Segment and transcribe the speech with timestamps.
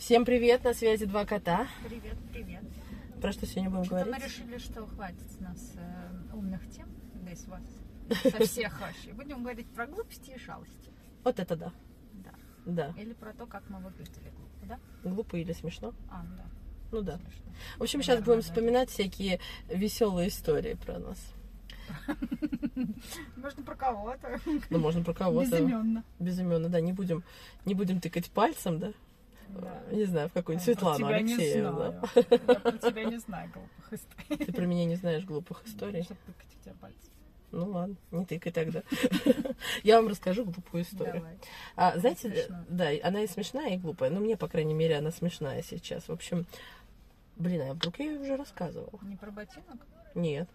[0.00, 1.68] Всем привет, на связи два кота.
[1.86, 2.62] Привет, привет.
[3.20, 4.22] Про что сегодня будем Что-то говорить?
[4.22, 6.88] мы решили, что хватит с нас э, умных тем,
[7.22, 7.60] да и с вас,
[8.22, 9.12] со всех вообще.
[9.12, 10.90] Будем говорить про глупости и шалости.
[11.22, 11.72] Вот это да.
[12.14, 12.30] Да.
[12.64, 12.94] Да.
[12.98, 14.78] Или про то, как мы выглядели глупо, да?
[15.04, 15.92] Глупо или смешно?
[16.10, 16.44] А, ну да.
[16.92, 17.16] Ну да.
[17.18, 17.52] Смешно.
[17.76, 18.46] В общем, сейчас Наверное, будем да.
[18.46, 19.38] вспоминать всякие
[19.68, 21.18] веселые истории про нас.
[23.36, 24.40] Можно про кого-то.
[24.70, 25.50] Ну, можно про кого-то.
[25.50, 26.04] Безыменно.
[26.18, 26.80] Безыменно, да.
[26.80, 27.22] Не будем,
[27.66, 28.94] не будем тыкать пальцем, да?
[29.54, 29.82] Да.
[29.90, 32.00] Не знаю, в какую-нибудь Светлану не Алексееву, знаю.
[32.02, 32.08] да?
[32.30, 34.44] Я про тебя не знаю глупых историй.
[34.46, 36.02] Ты про меня не знаешь глупых историй.
[36.02, 37.10] Чтобы тыкать в тебя пальцем.
[37.52, 38.82] Ну ладно, не тыкай тогда.
[39.82, 41.14] Я вам расскажу глупую историю.
[41.14, 41.38] Давай.
[41.74, 42.64] А, знаете, Смешно.
[42.68, 44.10] да, она и смешная, и глупая.
[44.10, 46.06] Но мне, по крайней мере, она смешная сейчас.
[46.08, 46.46] В общем,
[47.36, 49.00] блин, а вдруг я ее уже рассказывала?
[49.02, 49.84] Не про ботинок?
[50.14, 50.48] Нет.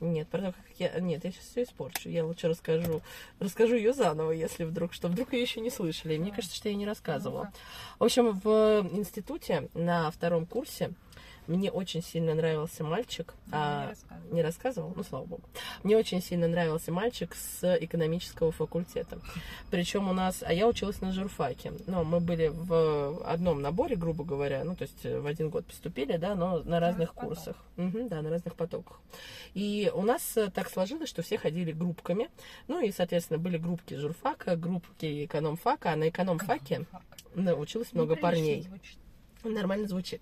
[0.00, 1.00] Нет, про то, как я...
[1.00, 2.08] Нет, я сейчас все испорчу.
[2.08, 3.02] Я лучше расскажу,
[3.40, 5.08] расскажу ее заново, если вдруг что.
[5.08, 6.14] Вдруг ее еще не слышали.
[6.14, 7.44] И мне кажется, что я не рассказывала.
[7.44, 7.52] Ну-ка.
[7.98, 10.92] В общем, в институте на втором курсе
[11.48, 13.34] мне очень сильно нравился мальчик.
[13.46, 14.34] Не а, рассказывай.
[14.34, 14.92] не рассказывал?
[14.94, 15.42] Ну, слава богу.
[15.82, 19.18] Мне очень сильно нравился мальчик с экономического факультета.
[19.70, 20.42] Причем у нас...
[20.46, 21.72] А я училась на журфаке.
[21.86, 24.62] Но мы были в одном наборе, грубо говоря.
[24.62, 27.38] Ну, то есть в один год поступили, да, но на разных потоках.
[27.38, 27.56] курсах.
[27.76, 29.00] Мгм, да, на разных потоках.
[29.54, 32.28] И у нас э, так сложилось, что все ходили группками.
[32.68, 35.92] Ну, и, соответственно, были группки журфака, группки экономфака.
[35.92, 37.02] А на экономфаке Фак.
[37.34, 38.62] да, училось много Неприлично парней.
[38.62, 38.98] звучит.
[39.44, 40.20] Нормально звучит.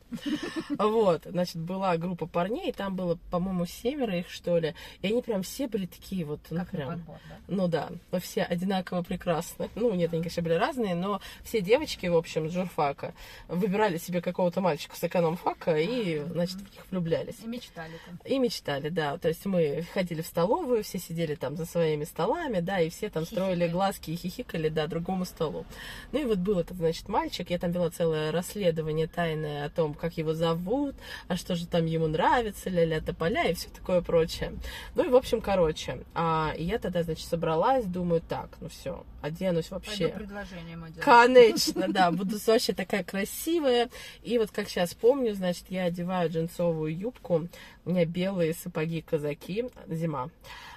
[0.78, 4.74] Вот, значит, была группа парней, и там было, по-моему, семеро их, что ли.
[5.02, 6.88] И они прям все были такие вот, ну Как прям...
[6.90, 7.36] подбор, да?
[7.48, 9.70] Ну да, но все одинаково прекрасны.
[9.74, 13.14] Ну, нет, они, конечно, были разные, но все девочки, в общем, с журфака
[13.48, 17.36] выбирали себе какого-то мальчика с экономфака и, значит, в них влюблялись.
[17.42, 18.20] И мечтали там.
[18.24, 19.18] И мечтали, да.
[19.18, 23.08] То есть мы ходили в столовую, все сидели там за своими столами, да, и все
[23.10, 23.72] там строили Хихикали.
[23.72, 25.64] глазки и хихикали, да, другому столу.
[26.12, 29.94] Ну и вот был этот, значит, мальчик, я там вела целое расследование тайное о том,
[29.94, 30.94] как его зовут,
[31.28, 34.52] а что же там ему нравится, ля-ля тополя и все такое прочее.
[34.94, 39.70] Ну и, в общем, короче, а, я тогда, значит, собралась, думаю, так, ну все, оденусь
[39.70, 40.08] вообще.
[40.08, 41.04] Пойду предложение ему делать.
[41.04, 43.88] Конечно, да, буду вообще такая красивая.
[44.22, 47.48] И вот как сейчас помню, значит, я одеваю джинсовую юбку,
[47.84, 50.30] у меня белые сапоги-казаки, зима.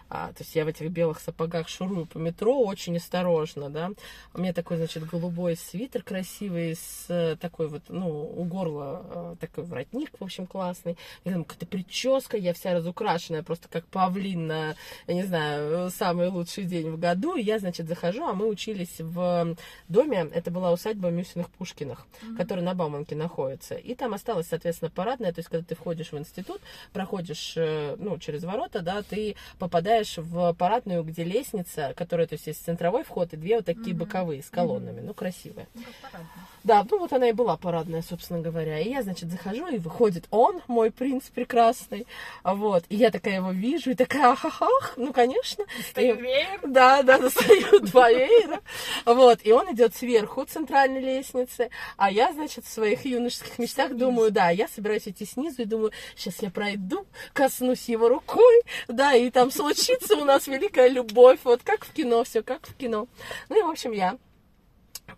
[0.09, 3.92] А, то есть я в этих белых сапогах шурую по метро очень осторожно, да.
[4.34, 9.36] У меня такой, значит, голубой свитер красивый с э, такой вот, ну, у горла э,
[9.40, 10.97] такой воротник, в общем, классный.
[11.24, 14.75] И там какая-то прическа, я вся разукрашенная, просто как павлин на,
[15.08, 17.36] я не знаю, самый лучший день в году.
[17.36, 19.56] И я, значит, захожу, а мы учились в
[19.88, 23.76] доме, это была усадьба Мюсиных-Пушкиных, которая на Бауманке находится.
[23.76, 26.62] И там осталась, соответственно, парадная, то есть, когда ты входишь в институт,
[26.94, 32.48] проходишь, э, ну, через ворота, да, ты попадаешь в парадную, где лестница, которая, то есть,
[32.48, 34.06] есть центровой вход и две вот такие Мгм.
[34.06, 35.68] боковые с колоннами, ну, красивые.
[35.76, 36.30] Ну, как парадно.
[36.64, 38.80] Да, ну вот она и была парадная, собственно говоря.
[38.80, 42.06] И я, значит, захожу, и выходит он, мой принц прекрасный.
[42.44, 42.84] Вот.
[42.90, 45.64] И я такая его вижу, и такая, ахахах, ну, конечно.
[45.90, 46.59] Стою И- веер.
[46.68, 48.59] да, да, достаю два веера.
[49.06, 54.30] Вот, и он идет сверху центральной лестницы, а я, значит, в своих юношеских мечтах думаю,
[54.32, 59.30] да, я собираюсь идти снизу и думаю, сейчас я пройду, коснусь его рукой, да, и
[59.32, 59.89] там случится
[60.22, 63.08] у нас великая любовь, вот как в кино, все как в кино.
[63.50, 64.18] Ну и, в общем, я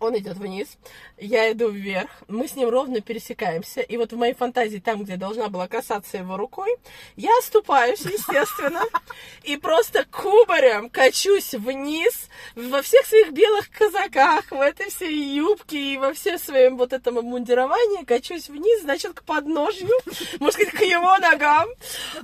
[0.00, 0.78] он идет вниз,
[1.18, 5.16] я иду вверх, мы с ним ровно пересекаемся, и вот в моей фантазии, там, где
[5.16, 6.76] должна была касаться его рукой,
[7.16, 8.82] я оступаюсь, естественно,
[9.42, 15.96] и просто кубарем качусь вниз во всех своих белых казаках, в этой всей юбке и
[15.96, 19.90] во всем своем вот этом обмундировании, качусь вниз, значит, к подножью,
[20.40, 21.68] можно сказать, к его ногам.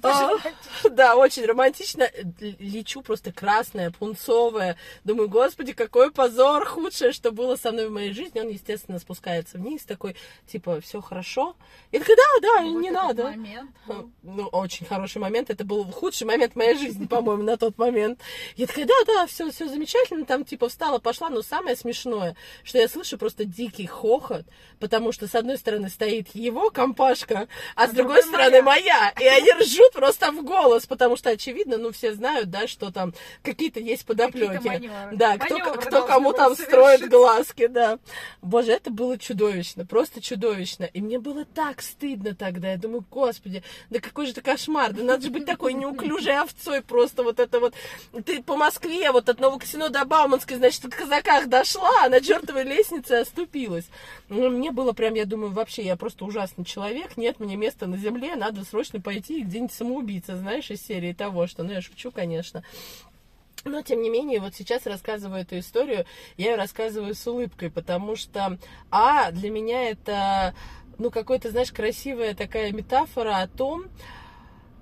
[0.02, 0.36] А,
[0.90, 2.08] Да, очень романтично.
[2.40, 4.76] Лечу просто красная, пунцовая.
[5.04, 8.40] Думаю, господи, какой позор, худшее, что было со мной в моей жизни.
[8.40, 11.56] Он, естественно, спускается вниз, такой, типа, все хорошо.
[11.92, 13.24] Я такая, да, да, Вот не надо.
[13.24, 14.10] момент был.
[14.22, 15.50] Ну, очень хороший момент.
[15.50, 18.20] Это был худший момент моей жизни, по-моему, на тот момент.
[18.56, 20.24] Я такая, да, да, все, все замечательно.
[20.24, 21.30] Там, типа, встала, пошла.
[21.30, 24.44] Но самое смешное, что я слышу просто дикий хохот,
[24.78, 29.12] потому что с одной стороны стоит его компашка, а с А другой другой стороны моя.
[29.12, 29.12] моя.
[29.20, 33.14] И они ржут просто в голос, потому что, очевидно, ну, все знают, да, что там
[33.42, 34.58] какие-то есть подоплеки.
[34.58, 35.10] Какие-то.
[35.12, 37.08] Да, кто, Маневры кто кому там строит совершиться.
[37.48, 37.98] Глазки, да.
[38.42, 40.84] Боже, это было чудовищно, просто чудовищно.
[40.84, 42.72] И мне было так стыдно тогда.
[42.72, 44.92] Я думаю, господи, да какой же это кошмар.
[44.92, 47.74] Да надо же быть такой неуклюжей овцой просто вот это вот.
[48.24, 52.64] Ты по Москве, вот от Новокосино до Бауманской, значит, в казаках дошла, а на чертовой
[52.64, 53.86] лестнице оступилась.
[54.28, 57.96] Ну, мне было прям, я думаю, вообще, я просто ужасный человек, нет мне места на
[57.96, 62.10] земле, надо срочно пойти и где-нибудь самоубийца, знаешь, из серии того, что, ну, я шучу,
[62.10, 62.62] конечно.
[63.68, 66.06] Но, тем не менее, вот сейчас рассказываю эту историю,
[66.36, 68.58] я ее рассказываю с улыбкой, потому что,
[68.90, 70.54] а, для меня это,
[70.98, 73.84] ну, какой-то, знаешь, красивая такая метафора о том,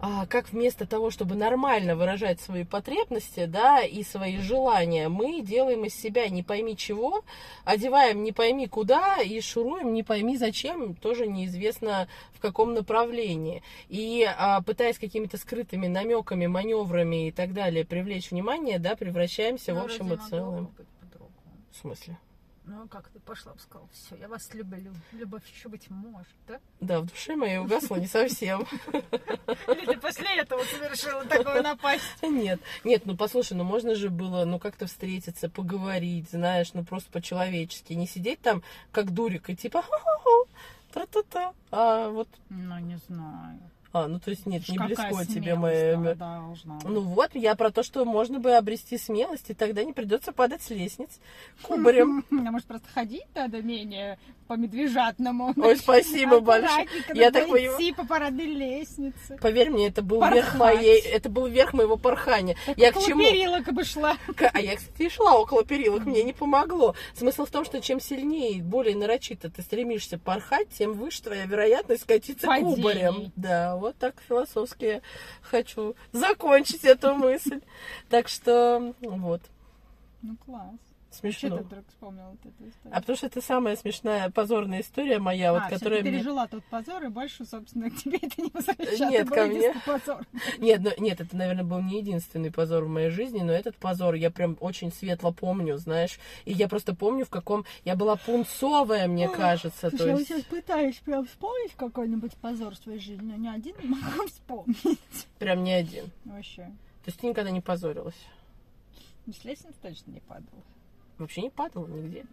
[0.09, 5.85] а, как вместо того, чтобы нормально выражать свои потребности, да, и свои желания, мы делаем
[5.85, 7.25] из себя не пойми чего,
[7.65, 13.65] одеваем не пойми куда и шуруем не пойми зачем, тоже неизвестно в каком направлении.
[13.89, 19.81] И а, пытаясь какими-то скрытыми намеками, маневрами и так далее привлечь внимание, да, превращаемся Ну,
[19.81, 20.75] в общем вроде и целом.
[21.73, 22.17] В смысле?
[22.69, 24.93] Ну, как ты пошла сказала, все, я вас люблю.
[25.13, 26.59] Любовь еще быть может, да?
[26.81, 28.67] Да, в душе моей угасло не совсем.
[28.93, 32.03] Или ты после этого совершила такую напасть?
[32.23, 37.09] Нет, нет, ну послушай, ну можно же было, ну как-то встретиться, поговорить, знаешь, ну просто
[37.13, 39.85] по-человечески, не сидеть там как дурик и типа
[40.93, 43.61] тра-та-та, а вот, Ну, не знаю.
[43.97, 45.97] А, ну то есть нет, не Какая близко тебе моя...
[45.97, 46.85] да, должна быть.
[46.85, 50.63] Ну вот, я про то, что можно бы обрести смелость, и тогда не придется падать
[50.63, 51.19] с лестниц
[51.63, 52.25] кубарем.
[52.31, 55.55] А может, просто ходить надо менее по медвежатному?
[55.57, 56.87] Ой, спасибо большое.
[57.15, 59.39] Я так идти по парадной лестнице.
[59.41, 62.57] Поверь мне, это был верх моей, это был верх моего порхания.
[62.77, 63.23] Я к чему?
[63.23, 64.17] перилок бы шла.
[64.53, 66.95] А я, кстати, шла около перилок, мне не помогло.
[67.15, 71.47] Смысл в том, что чем сильнее и более нарочито ты стремишься порхать, тем выше твоя
[71.47, 73.33] вероятность скатиться кубарем.
[73.37, 75.03] Да, вот так философски
[75.43, 77.61] хочу закончить эту мысль.
[78.09, 79.43] Так что, вот,
[80.23, 80.86] Ну, класс.
[81.17, 81.59] Что смешно.
[81.59, 82.93] ты вдруг вспомнила вот эту историю?
[82.97, 86.19] А потому что это самая смешная позорная история моя, вот, А, всё, которая ты мне...
[86.19, 89.07] пережила тот позор, и больше, собственно, к тебе это не возвращается.
[89.07, 89.75] Нет, Был ко мне.
[89.85, 90.27] позор.
[90.59, 94.15] Нет, ну, нет, это, наверное, был не единственный позор в моей жизни, но этот позор
[94.15, 96.19] я прям очень светло помню, знаешь.
[96.45, 97.65] И я просто помню, в каком...
[97.85, 99.91] Я была пунцовая, мне кажется.
[99.91, 100.31] Слушай, то я вот есть...
[100.31, 105.27] сейчас пытаюсь прям вспомнить какой-нибудь позор в своей жизни, но ни один не могу вспомнить.
[105.39, 106.07] Прям не один.
[106.25, 106.63] Вообще.
[106.63, 108.17] То есть ты никогда не позорилась?
[109.27, 110.63] Ну, с лестницы точно не падала.
[111.19, 112.25] Вообще не падала нигде.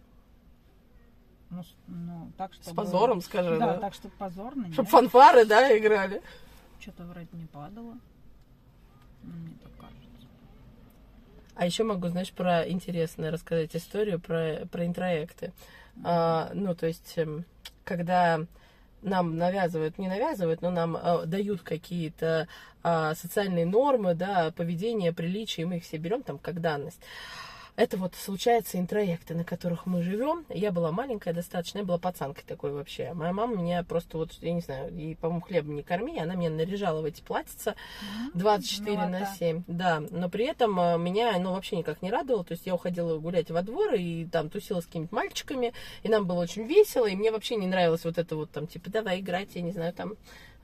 [1.50, 2.70] Ну, с- ну, так что...
[2.70, 3.80] С позором, скажи, Да, да?
[3.80, 4.88] так что позорно, Чтоб нет.
[4.90, 6.22] фанфары, да, играли.
[6.80, 7.96] Что-то вроде не падало.
[9.22, 10.26] Ну, Мне так кажется.
[11.54, 15.52] А еще могу, знаешь, про интересное рассказать историю про, про интроекты.
[16.02, 17.44] А, ну, то есть, эм,
[17.84, 18.40] когда
[19.02, 22.48] нам навязывают, не навязывают, но нам э, дают какие-то
[22.82, 27.00] а, социальные нормы, да, поведение, приличия, и мы их все берем там как данность.
[27.76, 30.46] Это вот случается интроекты, на которых мы живем.
[30.48, 33.12] Я была маленькая достаточно, я была пацанкой такой вообще.
[33.14, 36.50] Моя мама меня просто вот, я не знаю, и, по-моему, хлебом не корми, она меня
[36.50, 37.74] наряжала в эти платьица
[38.34, 39.34] 24 на милота.
[39.38, 39.64] 7.
[39.66, 42.44] Да, но при этом э, меня, ну, вообще никак не радовало.
[42.44, 45.72] То есть я уходила гулять во двор и там тусила с какими-то мальчиками,
[46.04, 48.88] и нам было очень весело, и мне вообще не нравилось вот это вот там, типа,
[48.90, 50.14] давай играть, я не знаю, там...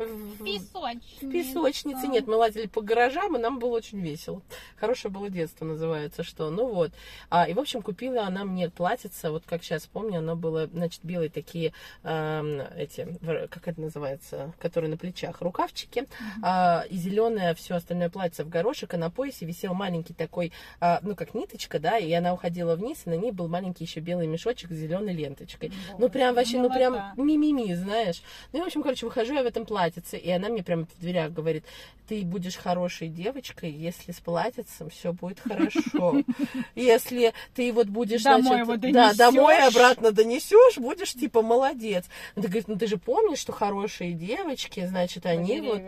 [0.04, 1.26] в- Песочница.
[1.26, 2.08] в песочнице.
[2.08, 4.42] Нет, мы лазили по гаражам, и нам было очень весело.
[4.76, 6.50] Хорошее было детство, называется, что.
[6.50, 6.90] Ну вот.
[7.28, 11.00] А, и, в общем, купила она мне платьице, вот как сейчас помню, оно было, значит,
[11.02, 13.18] белые такие, эм, эти,
[13.50, 16.06] как это называется, которые на плечах, рукавчики,
[16.42, 21.00] а, и зеленое все остальное платье в горошек, а на поясе висел маленький такой, а,
[21.02, 24.26] ну, как ниточка, да, и она уходила вниз, и на ней был маленький еще белый
[24.26, 25.72] мешочек с зеленой ленточкой.
[25.98, 28.22] Ну, прям вообще, ну, прям ми-ми-ми, знаешь.
[28.52, 31.00] Ну, и, в общем, короче, выхожу я в этом платьице, и она мне прямо в
[31.00, 31.64] дверях говорит,
[32.08, 36.22] ты будешь хорошей девочкой, если с платьицем все будет хорошо.
[36.74, 42.06] Если ты вот будешь, Домой значит, да, домой обратно донесешь, будешь типа молодец.
[42.34, 45.82] Она говорит, ну ты же помнишь, что хорошие девочки, значит, они вот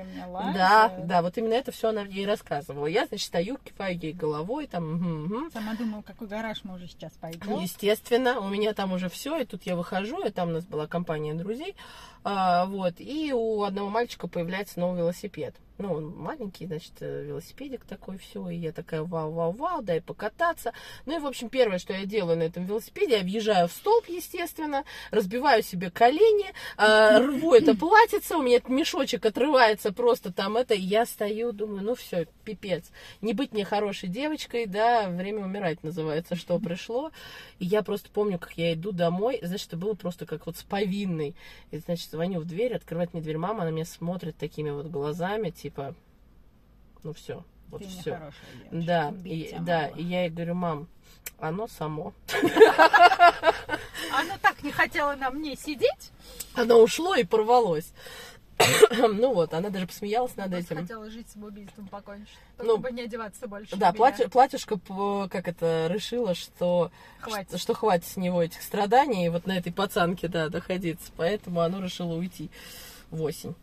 [0.55, 2.87] да, да, вот именно это все она ей рассказывала.
[2.87, 5.51] Я, значит, стою, киваю ей головой, там.
[5.53, 7.61] Сама думала, какой гараж мы уже сейчас пойдем.
[7.61, 10.87] Естественно, у меня там уже все, и тут я выхожу, и там у нас была
[10.87, 11.75] компания друзей,
[12.25, 15.55] вот, и у одного мальчика появляется новый велосипед.
[15.83, 20.73] Ну, он маленький, значит, э, велосипедик такой, все, и я такая, вау-вау-вау, дай покататься.
[21.07, 24.07] Ну, и, в общем, первое, что я делаю на этом велосипеде, я въезжаю в столб,
[24.07, 30.57] естественно, разбиваю себе колени, а, рву это платьице, у меня этот мешочек отрывается просто там
[30.57, 32.93] это, и я стою, думаю, ну, все, пипец.
[33.21, 37.11] Не быть мне хорошей девочкой, да, время умирать называется, что пришло.
[37.59, 40.63] И я просто помню, как я иду домой, значит, это было просто как вот с
[40.63, 41.35] повинной.
[41.73, 45.51] И, значит, звоню в дверь, открывает мне дверь мама, она меня смотрит такими вот глазами,
[45.51, 45.72] типа,
[47.03, 48.33] ну все, вот Ты все.
[48.71, 50.89] Да, и, да, и я ей говорю, мам,
[51.39, 52.13] оно само.
[54.15, 56.13] Оно так не хотело на мне сидеть.
[56.55, 57.93] Оно ушло и порвалось.
[58.91, 60.83] ну вот, она даже посмеялась над Просто этим.
[60.83, 62.37] хотела жить самоубийством покончить.
[62.59, 63.77] Ну, бы не одеваться больше.
[63.77, 64.79] Да, платье, платьюшка,
[65.31, 67.49] как это, решила, что Хватит.
[67.49, 71.11] Что, что хватит с него этих страданий, вот на этой пацанке, да, доходиться.
[71.17, 72.51] Поэтому оно решило уйти
[73.11, 73.55] в осень.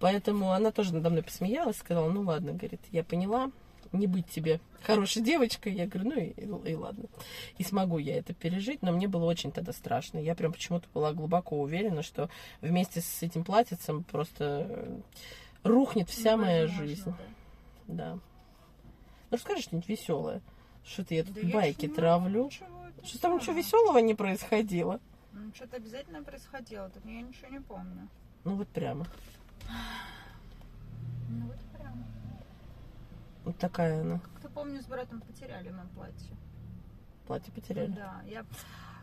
[0.00, 3.50] Поэтому она тоже надо мной посмеялась, сказала, ну ладно, говорит, я поняла,
[3.92, 5.74] не быть тебе хорошей девочкой.
[5.74, 7.04] Я говорю, ну и, и, и ладно.
[7.58, 10.18] И смогу я это пережить, но мне было очень тогда страшно.
[10.18, 12.30] Я прям почему-то была глубоко уверена, что
[12.60, 15.00] вместе с этим платьицем просто э,
[15.64, 17.12] рухнет вся моя жизнь.
[17.86, 18.14] Да.
[18.14, 18.20] Ну
[19.36, 20.40] расскажи что-нибудь веселое.
[20.84, 22.46] Что-то я тут Да я байки не травлю.
[22.46, 22.66] ничего
[23.04, 24.98] Что там ничего веселого не происходило?
[25.32, 28.08] Ну, что-то обязательно происходило, тут я ничего не помню.
[28.44, 29.06] Ну вот прямо.
[31.28, 32.04] Ну вот прям.
[33.44, 34.18] Вот такая она.
[34.18, 36.36] Как-то помню, с братом потеряли мы платье.
[37.26, 37.92] Платье потеряли.
[37.92, 38.44] Да, я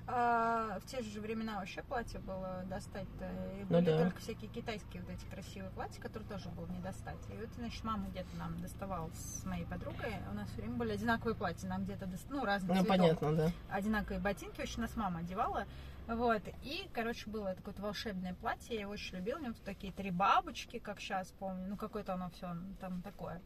[0.10, 3.26] а, в те же времена вообще платье было достать-то.
[3.26, 4.04] И Ну были да.
[4.04, 7.18] только всякие китайские вот эти красивые платья, которые тоже было не достать.
[7.30, 10.14] И вот, значит, мама где-то нам доставала с моей подругой.
[10.32, 11.68] У нас все время были одинаковые платья.
[11.68, 12.88] Нам где-то, дос- ну, разных Ну цветов.
[12.98, 13.52] понятно, да.
[13.70, 15.66] одинаковые ботинки, очень нас мама одевала.
[16.08, 16.42] Вот.
[16.64, 19.38] И, короче, было такое вот волшебное платье, я его очень любила.
[19.38, 21.68] У него тут такие три бабочки, как сейчас помню.
[21.68, 23.42] Ну, какое-то оно все там такое.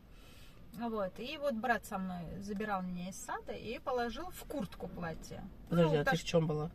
[0.73, 1.19] Вот.
[1.19, 5.43] И вот брат со мной забирал меня из сада и положил в куртку платье.
[5.69, 6.71] Подожди, ну, а ты так- в чем была?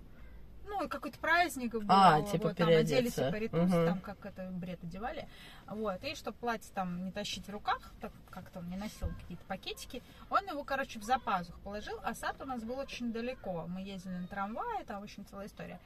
[0.67, 1.85] Ну, какой-то праздник был.
[1.89, 3.29] А, типа вот, там оделись переодеться.
[3.29, 3.87] и паритус, Мгм.
[3.87, 5.29] там как это бред одевали.
[5.69, 9.45] Вот, и чтобы платье там не тащить в руках, так как-то он не носил какие-то
[9.45, 13.67] пакетики, он его, короче, в запазух положил, а сад у нас был очень далеко.
[13.69, 15.81] Мы ездили на трамвае, там, в общем, целая история.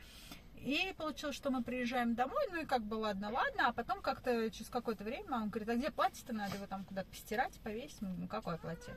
[0.57, 4.51] И получилось, что мы приезжаем домой, ну и как бы ладно, ладно, а потом как-то
[4.51, 8.29] через какое-то время он говорит, а где платье-то надо его там куда-то постирать, повесить, ну
[8.29, 8.95] какое платье?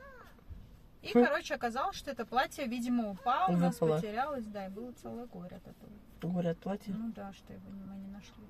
[1.04, 3.96] И, короче, оказалось, что это платье, видимо, упало, у нас Выпало.
[3.96, 5.92] потерялось, да, и было целое горе от этого.
[6.22, 6.94] Говорят, платье.
[6.96, 8.42] Ну да, что его мы не нашли.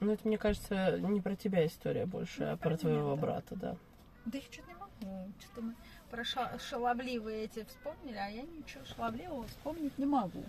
[0.00, 3.20] Ну, это, мне кажется, не про тебя история больше, Ну, а про твоего да.
[3.22, 3.76] брата, да.
[4.26, 5.28] Да я что-то не могу.
[5.40, 5.74] Что-то мы
[6.10, 10.44] про ша- шаловливые эти вспомнили, а я ничего шаловливого вспомнить не могу.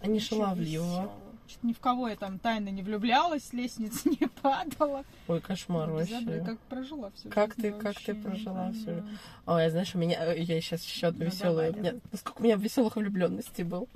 [0.00, 0.86] А не шаловливого.
[1.02, 1.33] весёлого.
[1.46, 5.04] Что-то ни в кого я там тайно не влюблялась, с лестницы не падала.
[5.28, 6.44] Ой, кошмар Безобразие, вообще.
[6.44, 9.18] Как прожила всю Как ты- как ты прожила всю жизнь?
[9.46, 12.40] Ой, знаешь, у меня, э, я сейчас еще одну Ну, веселую, давай, меня, ну, сколько
[12.40, 13.88] у меня веселых влюбленностей был.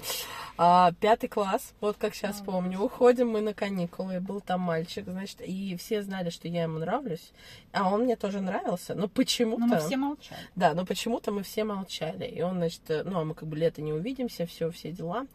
[0.58, 4.60] А, пятый класс, вот как сейчас А, помню, уходим мы на каникулы, и был там
[4.60, 7.32] мальчик, значит, и все знали, что я ему нравлюсь,
[7.72, 9.60] а он мне тоже нравился, но почему-то...
[9.60, 10.40] Но мы все молчали.
[10.56, 12.24] Да, но почему-то мы все молчали.
[12.26, 15.26] И он, значит, э, ну, а мы как бы лето не увидимся, все, все дела.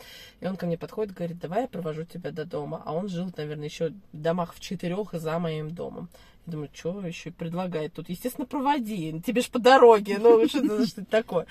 [0.41, 2.81] И он ко мне подходит, говорит, давай я провожу тебя до дома.
[2.86, 6.10] А он жил, наверное, еще в домах в четырех за моим домом.
[6.45, 8.10] Я думаю, что еще предлагает тут?
[8.10, 11.48] Естественно, проводи, тебе ж по дороге, ну, что это что это такое?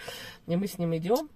[0.47, 1.30] И мы с ним идем,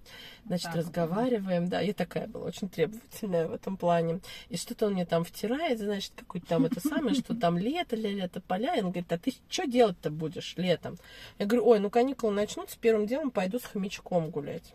[0.45, 4.21] значит, Так разговариваем, да, я такая была, очень требовательная в этом плане.
[4.51, 8.43] И что-то он мне там втирает, значит, какой-то там это самое, что там лето, лето,
[8.43, 8.75] поля.
[8.77, 10.99] И он говорит, а ты что делать-то будешь летом?
[11.39, 14.75] Я говорю, ой, ну каникулы начнутся, первым делом пойду с хомячком гулять.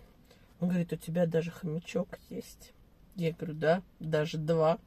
[0.59, 2.73] Он говорит, у тебя даже хомячок есть.
[3.15, 4.79] Я говорю, да, даже два.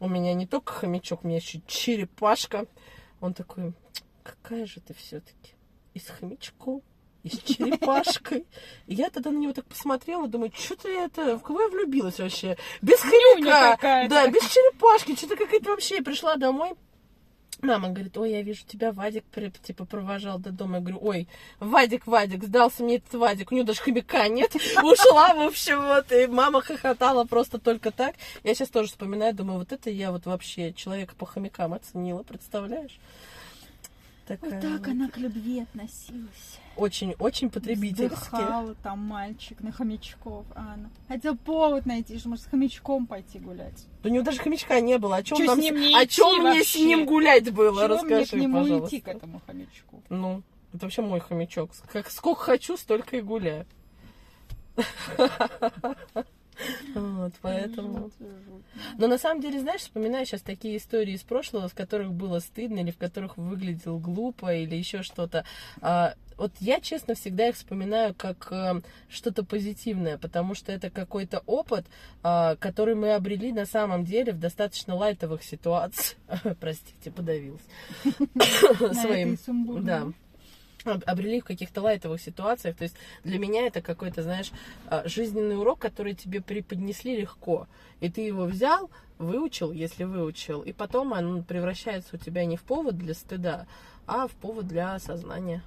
[0.00, 2.66] У меня не только хомячок, у меня еще черепашка.
[3.20, 3.72] Он такой,
[4.22, 5.54] какая же ты все-таки?
[5.92, 6.82] И с хомячком,
[7.22, 8.46] и с черепашкой.
[8.86, 12.18] И я тогда на него так посмотрела, думаю, что ты это, в кого я влюбилась
[12.18, 12.56] вообще?
[12.82, 15.96] Без хомяка, да, без черепашки, что-то какая-то вообще.
[15.96, 16.74] Я пришла домой,
[17.64, 19.24] Мама говорит, ой, я вижу, тебя Вадик
[19.62, 20.76] типа провожал до дома.
[20.76, 21.28] Я говорю, ой,
[21.60, 24.54] Вадик, Вадик, сдался мне этот Вадик, у него даже хомяка нет.
[24.82, 28.16] Ушла, в общем, вот, и мама хохотала просто только так.
[28.42, 32.98] Я сейчас тоже вспоминаю, думаю, вот это я вот вообще человека по хомякам оценила, представляешь?
[34.26, 34.88] Такая Вот так вот.
[34.88, 36.58] она к любви относилась.
[36.76, 38.14] Очень, очень потребительски.
[38.14, 40.46] Вздыхала там мальчик на хомячков.
[40.54, 43.86] А она хотел повод найти, что может с хомячком пойти гулять.
[44.02, 45.16] Да У него даже хомячка не было.
[45.16, 45.60] О чем, Чё с нам...
[45.60, 46.84] ним не о чем мне с вообще?
[46.86, 47.82] ним гулять было?
[47.84, 48.96] Чего Расскажи, мне к нему пожалуйста.
[48.96, 50.02] идти, к этому хомячку?
[50.08, 51.70] Ну, это вообще мой хомячок.
[51.92, 53.66] Как, сколько хочу, столько и гуляю.
[56.94, 58.10] Вот, поэтому...
[58.98, 62.80] Но на самом деле, знаешь, вспоминаю сейчас такие истории из прошлого, в которых было стыдно,
[62.80, 65.44] или в которых выглядел глупо, или еще что-то.
[65.80, 71.42] А, Вот я, честно, всегда их вспоминаю как э, что-то позитивное, потому что это какой-то
[71.46, 71.86] опыт,
[72.22, 76.18] а, который мы обрели на самом деле в достаточно лайтовых ситуациях.
[76.60, 77.62] Простите, подавилась.
[79.00, 79.38] Своим.
[79.84, 80.12] Да.
[80.84, 82.76] Об- обрели в каких-то лайтовых ситуациях.
[82.76, 84.52] То есть для меня это какой-то, знаешь,
[84.86, 87.66] а, жизненный урок, который тебе преподнесли легко.
[88.00, 92.62] И ты его взял, выучил, если выучил, и потом он превращается у тебя не в
[92.62, 93.66] повод для стыда,
[94.06, 95.62] а в повод для осознания.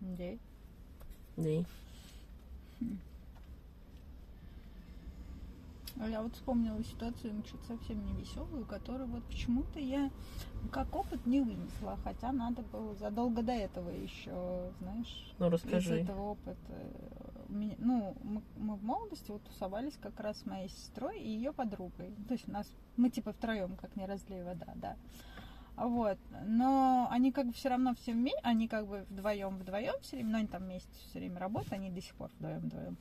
[0.00, 0.32] Да.
[1.36, 1.64] Да.
[5.98, 10.10] А Я вот вспомнила ситуацию, ну, что-то совсем не веселую, которую вот почему-то я
[10.70, 16.00] как опыт не вынесла, хотя надо было задолго до этого еще, знаешь, Ну, из расскажи.
[16.00, 16.74] этого опыта.
[17.48, 22.14] Ну, мы, мы в молодости вот тусовались как раз с моей сестрой и ее подругой.
[22.28, 24.96] То есть у нас, мы типа втроем, как не разлей вода, да.
[25.76, 26.18] Вот.
[26.44, 30.30] Но они как бы все равно все вместе, они как бы вдвоем вдвоем все время,
[30.30, 32.96] но они там вместе все время работают, они до сих пор вдвоем вдвоем.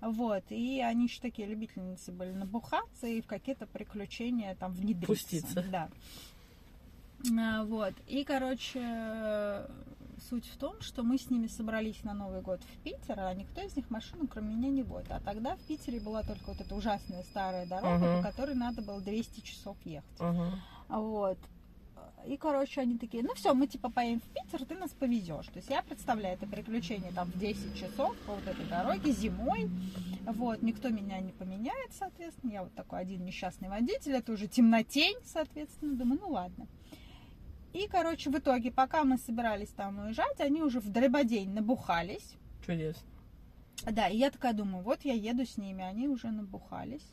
[0.00, 5.06] Вот, и они еще такие любительницы были набухаться и в какие-то приключения там внедриться.
[5.06, 5.64] Пуститься.
[5.70, 5.90] Да.
[7.38, 7.92] А, Вот.
[8.06, 9.66] И, короче,
[10.28, 13.60] суть в том, что мы с ними собрались на Новый год в Питер, а никто
[13.60, 15.10] из них машину, кроме меня, не водит.
[15.10, 18.16] А тогда в Питере была только вот эта ужасная старая дорога, Мгм.
[18.22, 20.20] по которой надо было 200 часов ехать.
[20.20, 20.60] Мгм.
[20.88, 21.38] Вот.
[22.26, 25.46] И, короче, они такие, ну все, мы типа поедем в Питер, ты нас повезешь.
[25.46, 29.68] То есть я представляю это приключение там в 10 часов по вот этой дороге зимой.
[30.26, 32.52] Вот, никто меня не поменяет, соответственно.
[32.52, 35.96] Я вот такой один несчастный водитель, это уже темнотень, соответственно.
[35.96, 36.66] Думаю, ну ладно.
[37.72, 42.34] И, короче, в итоге, пока мы собирались там уезжать, они уже в дребодень набухались.
[42.66, 43.02] Чудесно.
[43.90, 47.06] Да, и я такая думаю, вот я еду с ними, они уже набухались.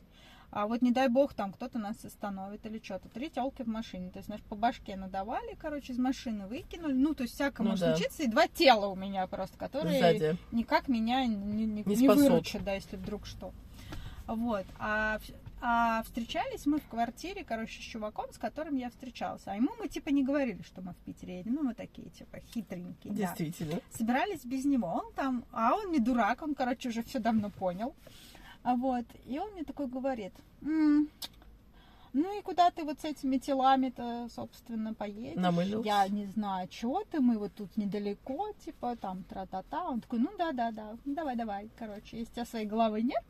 [0.49, 3.09] А вот не дай бог там кто-то нас остановит или что-то.
[3.09, 4.09] Три телки в машине.
[4.11, 6.93] То есть, знаешь, по башке надавали, короче, из машины выкинули.
[6.93, 7.95] Ну, то есть, всякое Ну может да.
[7.95, 8.23] случиться.
[8.23, 10.37] И два тела у меня просто, которые Сзади.
[10.53, 13.51] никак меня не, не- Не не выручат, да, если вдруг что.
[14.25, 14.65] Вот.
[14.79, 15.19] А,
[15.61, 19.51] а встречались мы в квартире, короче, с чуваком, с которым я встречался.
[19.51, 21.55] А ему мы, типа, не говорили, что мы в Питере едем.
[21.55, 23.13] Ну, мы такие, типа, хитренькие.
[23.13, 23.79] да Действительно.
[23.97, 24.87] собирались без него.
[24.87, 27.95] Он там, а он не дурак, он, короче, уже все давно понял.
[28.67, 31.09] А вот, и он мне такой говорит, «М,
[32.11, 35.41] ну и куда ты вот с этими телами-то, собственно, поедешь?
[35.41, 35.87] Намылился.
[35.87, 39.85] Я не знаю, чего ты, мы вот тут недалеко, типа, там, тра-та-та.
[39.85, 43.23] Он такой, ну да-да-да, давай-давай, короче, если у тебя своей головы нет,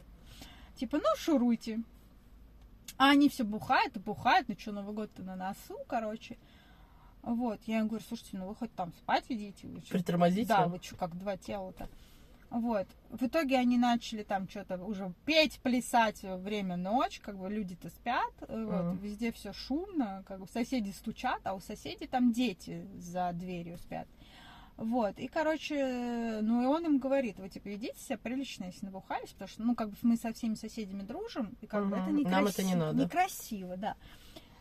[0.74, 1.84] типа, ну шуруйте.
[2.98, 6.40] А они все бухают и бухают, ну что, Новый год-то на носу, короче.
[7.22, 9.68] Вот, я им говорю, слушайте, ну вы хоть там спать идите.
[9.68, 10.48] вы чё?» Притормозите.
[10.48, 11.88] Да, вы что, как два тела-то.
[12.50, 12.88] Вот.
[13.10, 18.32] В итоге они начали там что-то уже петь, плясать время ночь, как бы люди-то спят,
[18.42, 18.98] э, вот, Мгм.
[19.00, 24.08] везде все шумно, как бы соседи стучат, а у соседей там дети за дверью спят.
[24.78, 29.30] Вот, и, короче, ну, и он им говорит, вы, типа, ведите себя прилично, если набухались,
[29.30, 32.02] потому что, ну, как бы мы со всеми соседями дружим, и как бы Мгм.
[32.04, 32.36] это некрасиво.
[32.36, 33.04] Нам это не надо.
[33.04, 33.96] Некрасиво, да.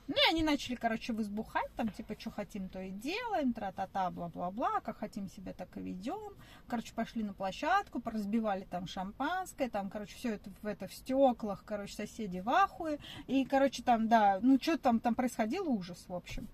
[0.09, 4.81] Ну, и они начали, короче, возбухать, там, типа, что хотим, то и делаем, тра-та-та, бла-бла-бла,
[4.81, 6.35] как хотим себя, так и ведем.
[6.69, 11.95] Короче, пошли на площадку, поразбивали там шампанское, там, короче, все это это в стеклах, короче,
[11.95, 12.99] соседи в ахуе.
[13.27, 16.47] И, короче, там, да, ну, что там, там происходил ужас, в общем.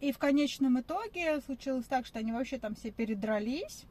[0.00, 3.86] И в конечном итоге случилось так, что они вообще там все передрались,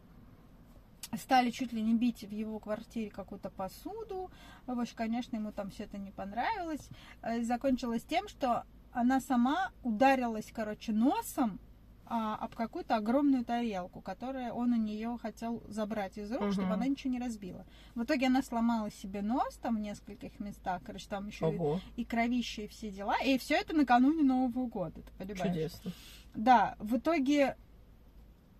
[1.17, 4.31] стали чуть ли не бить в его квартире какую-то посуду.
[4.65, 6.87] В общем, конечно, ему там все это не понравилось.
[7.21, 11.59] Э, Закончилось тем, что она сама ударилась, короче, носом
[12.05, 16.51] а, об какую-то огромную тарелку, которую он у нее хотел забрать из рук, Мгм.
[16.51, 17.65] чтобы она ничего не разбила.
[17.95, 22.05] В итоге она сломала себе нос там в нескольких местах, короче, там еще и, и
[22.05, 23.15] кровище, и все дела.
[23.25, 25.41] И все это накануне Нового года, ты понимаешь?
[25.53, 25.91] чудесно.
[26.35, 27.55] Да, в итоге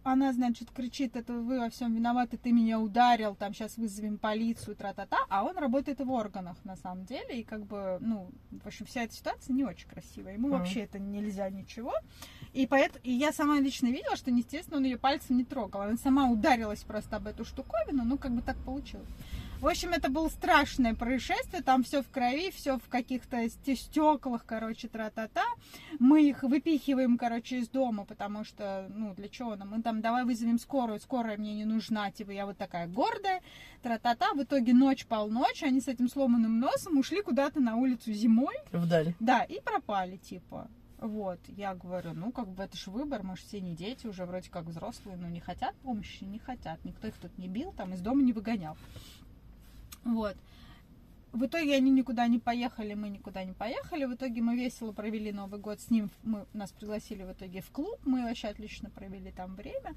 [0.04, 4.76] она, значит, кричит, это вы во всем виноваты, ты меня ударил, там сейчас вызовем полицию,
[4.76, 8.86] тра-та-та, а он работает в органах на самом деле, и как бы, ну, в общем,
[8.86, 10.58] вся эта ситуация не очень красивая, ему Мгм.
[10.58, 11.94] вообще это нельзя ничего,
[12.54, 15.98] и поэтому, и я сама лично видела, что, естественно, он ее пальцем не трогал, она
[15.98, 19.10] сама ударилась просто об эту штуковину, ну, как бы так получилось.
[19.64, 24.90] В общем, это было страшное происшествие, там все в крови, все в каких-то стеклах, короче,
[24.90, 25.46] тра-та-та.
[26.00, 29.70] Мы их выпихиваем, короче, из дома, потому что, ну, для чего нам?
[29.70, 33.42] Мы там, давай вызовем скорую, скорая мне не нужна, типа, я вот такая гордая,
[33.84, 34.34] тра-та-та.
[34.34, 39.16] В итоге ночь, полночь, они с этим сломанным носом ушли куда-то на улицу зимой, Вдаль.
[39.22, 40.68] да, и пропали, типа.
[41.04, 44.26] Вот, я говорю, ну, как бы это ж выбор, мы же все не дети, уже
[44.26, 46.84] вроде как взрослые, но не хотят помощи, не хотят.
[46.86, 48.78] Никто их тут не бил, там из дома не выгонял.
[50.04, 50.36] Вот.
[51.34, 54.06] В итоге они никуда не поехали, мы никуда не поехали.
[54.06, 56.12] В итоге мы весело провели Новый год с ним.
[56.22, 58.00] Мы, нас пригласили в итоге в клуб.
[58.06, 59.96] Мы вообще отлично провели там время.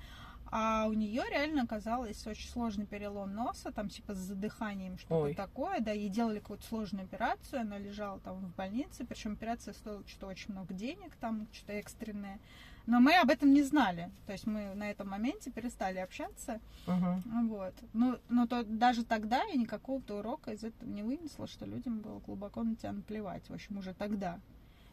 [0.51, 5.81] А у нее реально оказалось очень сложный перелом носа, там типа с задыханием, что-то такое.
[5.81, 7.61] Да, ей делали какую-то сложную операцию.
[7.61, 9.05] Она лежала там в больнице.
[9.05, 12.38] Причем операция стоила что-то очень много денег, там что-то экстренное.
[12.87, 14.11] Но мы об этом не знали.
[14.27, 16.61] То есть мы на этом моменте перестали общаться.
[16.87, 17.49] Мгм.
[17.49, 17.75] Вот.
[17.92, 22.20] Ну, но то, даже тогда я никакого-то урока из этого не вынесла, что людям было
[22.20, 23.49] глубоко на тебя наплевать.
[23.49, 24.38] В общем, уже тогда.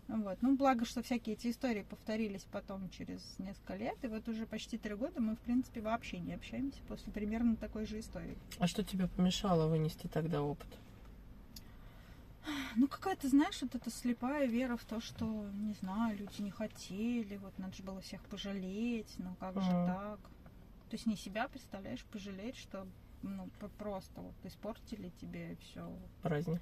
[0.07, 0.37] Вот.
[0.41, 3.97] Ну, благо, что всякие эти истории повторились потом через несколько лет.
[4.03, 7.85] И вот уже почти три года мы, в принципе, вообще не общаемся после примерно такой
[7.85, 8.37] же истории.
[8.59, 10.67] А что тебе помешало вынести тогда опыт?
[12.75, 17.37] Ну, какая-то, знаешь, вот эта слепая вера в то, что, не знаю, люди не хотели,
[17.37, 19.85] вот надо же было всех пожалеть, ну как же Мгм.
[19.85, 20.19] так?
[20.89, 22.87] То есть не себя, представляешь, пожалеть, что
[23.21, 25.89] ну, просто вот испортили тебе все
[26.21, 26.61] Праздник.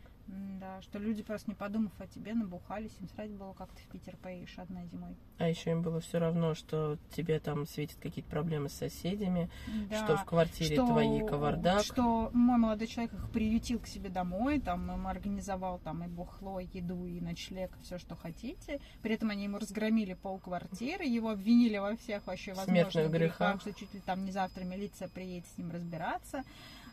[0.60, 3.88] Да, что люди просто не подумав о тебе, набухались, им срать было, как ты в
[3.88, 5.18] Питер поедешь одна зимой.
[5.40, 9.50] А еще им было все равно, что тебе там светят какие-то проблемы с соседями,
[9.90, 10.06] Да.
[10.06, 11.84] что в квартире что, твоей кавардак.
[11.84, 16.60] Что мой молодой человек их приютил к себе домой, там им организовал там и бухло,
[16.60, 18.80] и еду, и ночлег, все, что хотите.
[19.02, 23.58] При этом они ему разгромили пол квартиры, его обвинили во всех вообще возможных грехах.
[23.58, 26.44] грехах, что чуть ли там не завтра милиция приедет с ним разбираться.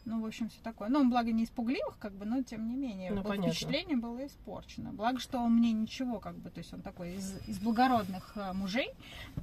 [0.04, 0.88] Ну, в общем, все такое.
[0.88, 3.10] Ну, он, благо, не из пугливых, как бы, но тем не менее.
[3.10, 3.52] Ну, вот понятно.
[3.52, 4.92] впечатление было испорчено.
[4.92, 8.52] Благо, что он мне ничего, как бы, то есть он такой из, из благородных э,
[8.52, 8.90] мужей,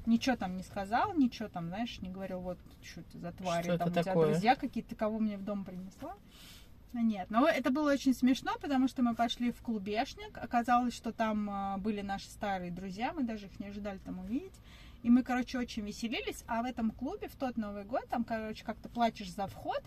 [0.05, 3.77] ничего там не сказал, ничего там, знаешь, не говорил, вот, что это за твари, Что
[3.77, 4.31] там это у тебя такое?
[4.31, 6.15] друзья какие-то, ты кого мне в дом принесла.
[6.93, 10.37] Нет, но это было очень смешно, потому что мы пошли в клубешник.
[10.37, 14.53] Оказалось, что там а, были наши старые друзья, мы даже их не ожидали там увидеть.
[15.03, 16.43] И мы, короче, очень веселились.
[16.47, 19.83] А в этом клубе в тот Новый год, там, короче, как-то платишь за вход,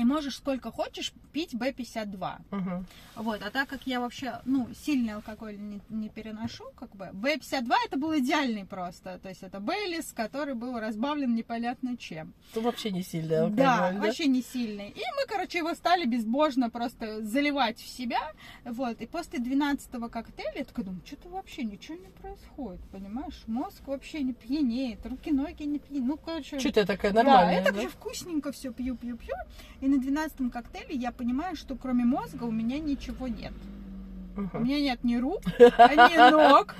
[0.00, 2.36] и можешь сколько хочешь пить Б-52.
[2.50, 2.86] Мгм.
[3.16, 7.72] Вот, а так как я вообще, ну, сильный алкоголь не, не переношу, как бы, Б-52
[7.86, 9.18] это был идеальный просто.
[9.22, 12.32] То есть это Бейлис, который был разбавлен непонятно чем.
[12.54, 13.98] Ну, вообще не сильно алкоголь, Да, да?
[14.00, 14.88] вообще не сильный.
[14.88, 18.32] И мы, короче, его стали безбожно просто заливать в себя.
[18.64, 19.00] Вот.
[19.00, 23.42] И после 12-го коктейля я такая думаю, что-то вообще ничего не происходит, понимаешь?
[23.46, 26.06] Мозг вообще не пьянеет, руки-ноги не пьянеют.
[26.06, 26.58] Ну, короче...
[26.58, 27.82] Что-то я такая Да, нормальная, я так да?
[27.82, 29.34] же вкусненько все пью, пью, пью.
[29.80, 33.52] И на 12-м коктейле я понимаю, что кроме мозга у меня ничего нет.
[34.36, 34.64] У Мгм.
[34.64, 36.74] меня нет ни рук, ни ног.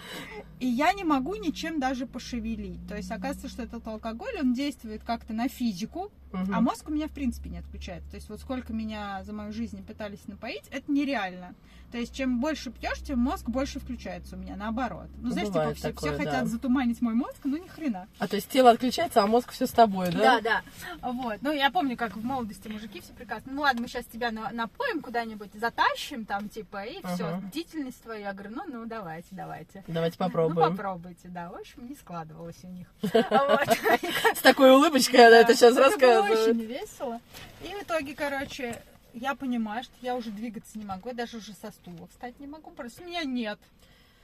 [0.61, 2.87] И я не могу ничем даже пошевелить.
[2.87, 6.55] То есть оказывается, что этот алкоголь, он действует как-то на физику, Мгм.
[6.55, 8.05] а мозг у меня в принципе не отключает.
[8.11, 11.55] То есть вот сколько меня за мою жизнь пытались напоить, это нереально.
[11.91, 15.09] То есть чем больше пьешь, тем мозг больше включается у меня, наоборот.
[15.19, 16.31] Ну, знаешь, типа все, такое, все да.
[16.31, 18.07] хотят затуманить мой мозг, ну ни хрена.
[18.21, 20.41] А то есть тело отключается, а мозг все с тобой, да?
[20.41, 20.63] да.
[21.03, 21.39] Вот.
[21.43, 23.51] Ну, я помню, как в молодости мужики все прекрасно.
[23.53, 27.39] Ну ладно, мы сейчас тебя на- напоим куда-нибудь, затащим там, типа, и все, Ага.
[27.49, 28.21] бдительность твою.
[28.21, 29.83] Я говорю, ну, ну, давайте, давайте.
[29.89, 30.77] Давайте Ну, попробуем.
[30.77, 31.51] попробуйте, да.
[31.51, 32.87] В общем, не складывалось у них.
[33.03, 36.49] С такой улыбочкой она это сейчас рассказывает.
[36.49, 37.21] очень весело.
[37.63, 38.83] И в итоге, короче,
[39.13, 42.47] я понимаю, что я уже двигаться не могу, я даже уже со стула встать не
[42.47, 43.59] могу, просто меня нет.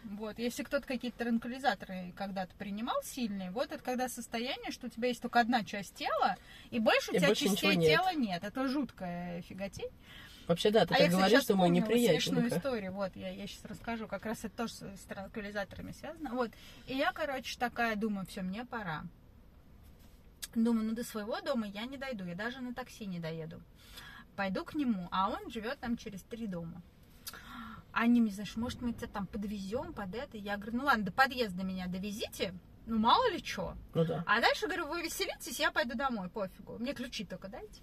[0.05, 5.09] Вот, если кто-то какие-то транквилизаторы когда-то принимал сильные, вот это когда состояние, что у тебя
[5.09, 6.37] есть только одна часть тела,
[6.71, 7.91] и больше у И тебя больше частей нет.
[7.91, 8.45] тела нет.
[8.45, 9.91] Это жуткая фиготень.
[10.47, 12.57] Вообще, да, ты а так говоришь, что мы вспомнила смешную неприятненько.
[12.57, 12.93] историю.
[12.93, 14.07] Вот, я, я сейчас расскажу.
[14.07, 16.31] Как раз это тоже с, с транквилизаторами связано.
[16.31, 16.51] Вот.
[16.87, 19.05] И я, короче, такая думаю, все, мне пора.
[20.55, 22.25] Думаю, ну до своего дома я не дойду.
[22.25, 23.61] Я даже на такси не доеду.
[24.37, 26.83] Пойду к нему, а он живет там через три дома.
[27.93, 30.37] Они мне, знаешь, может, мы тебя там подвезем под это.
[30.37, 32.55] Я говорю, ну ладно, до подъезда меня довезите.
[32.87, 33.75] Ну, мало ли что.
[33.95, 34.23] Ну да.
[34.27, 36.79] А дальше, говорю, вы веселитесь, я пойду домой, пофигу.
[36.79, 37.83] Мне ключи только дайте.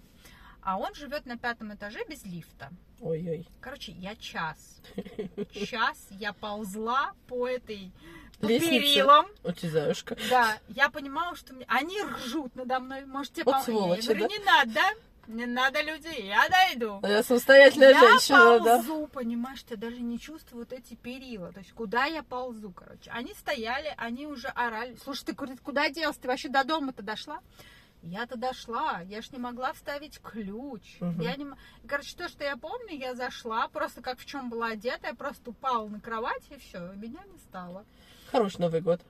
[0.64, 2.70] А он живет на пятом этаже без лифта.
[3.00, 3.46] Ой-ой.
[3.60, 4.80] Короче, я час.
[5.52, 7.92] Час я ползла по этой
[8.40, 8.70] по Лестнице.
[8.80, 9.26] перилам.
[9.42, 10.16] Утязаюшка.
[10.30, 13.04] Да, я понимала, что мне- они ржут надо мной.
[13.04, 14.34] Может, тебе Вот сволочи, Я говорю, да?
[14.36, 14.80] не надо,
[15.28, 16.98] не надо людей, я дойду.
[17.06, 18.76] Я самостоятельная я женщина, да.
[18.78, 21.52] ползу, понимаешь, что я даже не чувствую вот эти перила.
[21.52, 23.10] То есть, куда я ползу, короче.
[23.10, 24.96] Они стояли, они уже орали.
[25.04, 26.16] Слушай, ты говорит, куда делась?
[26.16, 27.40] Ты вообще до дома-то дошла?
[28.04, 30.98] Я-то дошла, я ж не могла вставить ключ.
[31.00, 31.20] Мгм.
[31.22, 31.46] Я не...
[31.88, 35.50] Короче, то, что я помню, я зашла, просто как в чем была одета, я просто
[35.50, 37.84] упала на кровать, и все, меня не стало.
[38.30, 39.00] Хороший Новый год.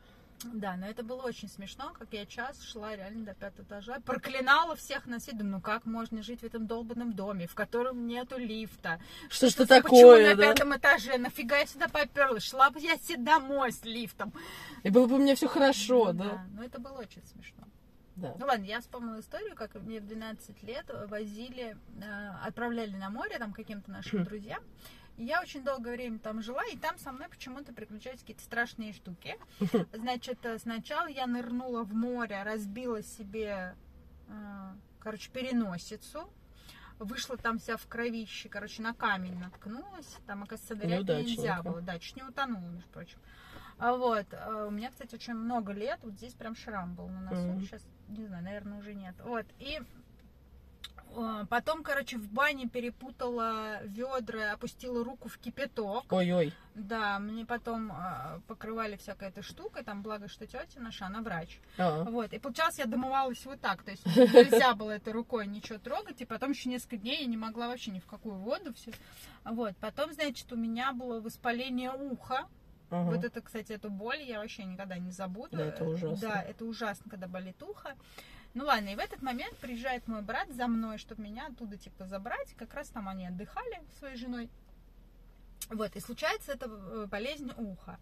[0.52, 4.76] Да, но это было очень смешно, как я час шла реально до пятого этажа, проклинала
[4.76, 8.36] всех на свете, думаю, ну как можно жить в этом долбанном доме, в котором нету
[8.38, 9.00] лифта?
[9.30, 10.42] Что ж это Почему такое, на да?
[10.42, 11.18] пятом этаже?
[11.18, 12.44] Нафига я сюда поперлась?
[12.44, 14.32] Шла бы я себе домой с лифтом.
[14.82, 16.46] И было бы у меня все хорошо, Ну да?
[16.52, 17.64] Но это было очень смешно.
[18.16, 18.34] Да.
[18.38, 23.38] Ну ладно, я вспомнила историю, как мне в 12 лет возили, э, отправляли на море
[23.38, 24.62] там каким-то нашим друзьям.
[25.16, 28.92] И я очень долгое время там жила, и там со мной почему-то приключались какие-то страшные
[28.92, 29.36] штуки.
[29.92, 33.74] Значит, э, сначала я нырнула в море, разбила себе,
[34.28, 36.28] э, короче, переносицу.
[37.00, 40.16] Вышла там вся в кровище, короче, на камень наткнулась.
[40.28, 41.62] Там, оказывается, нырять нельзя Неудачненько.
[41.64, 41.80] было.
[41.80, 43.18] Да, чуть не утонула, между прочим.
[43.78, 44.26] А вот,
[44.68, 47.60] у меня, кстати, очень много лет, вот здесь прям шрам был на носу, Мгм.
[47.62, 49.14] сейчас, не знаю, наверное, уже нет.
[49.24, 49.80] Вот, и
[51.16, 56.12] э, потом, короче, в бане перепутала ведра, опустила руку в кипяток.
[56.12, 56.52] Ой-ой.
[56.74, 61.60] Да, мне потом э, покрывали всякой этой штукой, там, благо, что тетя наша, она врач.
[61.78, 65.78] А, Вот, и получалось, я домывалась вот так, то есть нельзя было этой рукой ничего
[65.78, 68.92] трогать, и потом еще несколько дней я не могла вообще ни в какую воду все.
[69.44, 72.48] Вот, потом, значит, у меня было воспаление уха,
[73.00, 73.10] ага.
[73.10, 75.56] вот это, кстати, эту боль я вообще никогда не забуду.
[75.56, 76.28] Да, это ужасно.
[76.28, 77.94] Да, это ужасно, когда болит ухо.
[78.54, 82.06] Ну ладно, и в этот момент приезжает мой брат за мной, чтобы меня оттуда, типа,
[82.06, 82.54] забрать.
[82.56, 84.48] Как раз там они отдыхали своей женой.
[85.70, 87.98] Вот, и случается эта э, болезнь уха.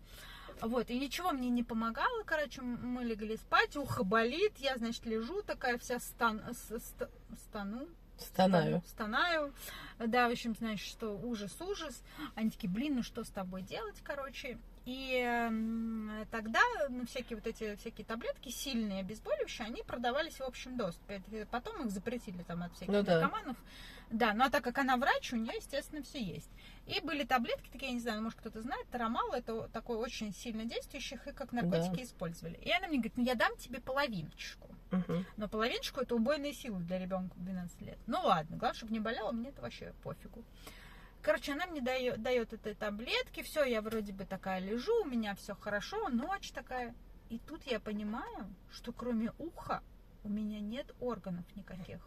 [0.61, 5.43] Вот, и ничего мне не помогало, короче, мы легли спать, ухо болит, я, значит, лежу
[5.43, 7.09] такая вся стан, ст-
[7.49, 8.83] стану, Стонаю.
[8.87, 9.53] Стонаю.
[9.99, 12.03] Да, в общем, знаешь, что ужас, ужас.
[12.35, 14.59] Они такие, блин, ну что с тобой делать, короче.
[14.85, 21.23] И тогда ну, всякие вот эти всякие таблетки сильные, обезболивающие, они продавались в общем доступе.
[21.31, 23.21] Это Потом их запретили там от всяких Ну да.
[23.21, 23.57] наркоманов.
[24.11, 26.51] Да, ну а так как она врач, у нее, естественно, все есть.
[26.87, 30.67] И были таблетки, такие, я не знаю, может кто-то знает, тарамал, это такой очень сильно
[30.67, 32.03] действующих, и как наркотики Да.
[32.03, 32.57] использовали.
[32.57, 34.69] И она мне говорит, ну я дам тебе половиночку.
[34.91, 35.25] Мгм.
[35.39, 37.97] Но половиночку это убойные силы для ребенка в 12 лет.
[38.07, 40.45] Ну ладно, главное, чтобы не болело, мне это вообще пофигу.
[41.23, 45.35] Короче, она мне дает, дает этой таблетки, все, я вроде бы такая лежу, у меня
[45.37, 46.95] все хорошо, ночь такая.
[47.31, 49.83] И тут я понимаю, что кроме уха
[50.25, 52.01] у меня нет органов никаких.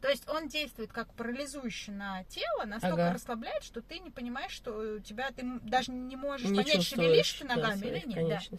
[0.00, 3.14] То есть он действует как парализующий на тело, настолько Ага.
[3.14, 7.32] расслабляет, что ты не понимаешь, что у тебя ты даже не можешь Не понять, шевелишь
[7.34, 8.28] ты да, ногами или своих нет.
[8.50, 8.58] Да.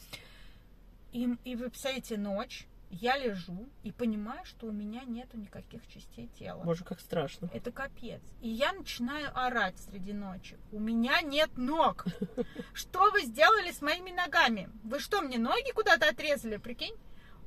[1.14, 6.28] И, и вы представляете, ночь, я лежу и понимаю, что у меня нету никаких частей
[6.40, 6.64] тела.
[6.64, 7.50] Боже, как страшно.
[7.54, 8.22] Это капец.
[8.42, 10.58] И я начинаю орать среди ночи.
[10.72, 12.06] У меня нет ног.
[12.74, 14.70] Что вы сделали с моими ногами?
[14.84, 16.96] Вы что, мне ноги куда-то отрезали, прикинь?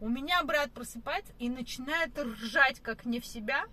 [0.01, 3.65] У меня брат просыпается и начинает ржать, как не в себя.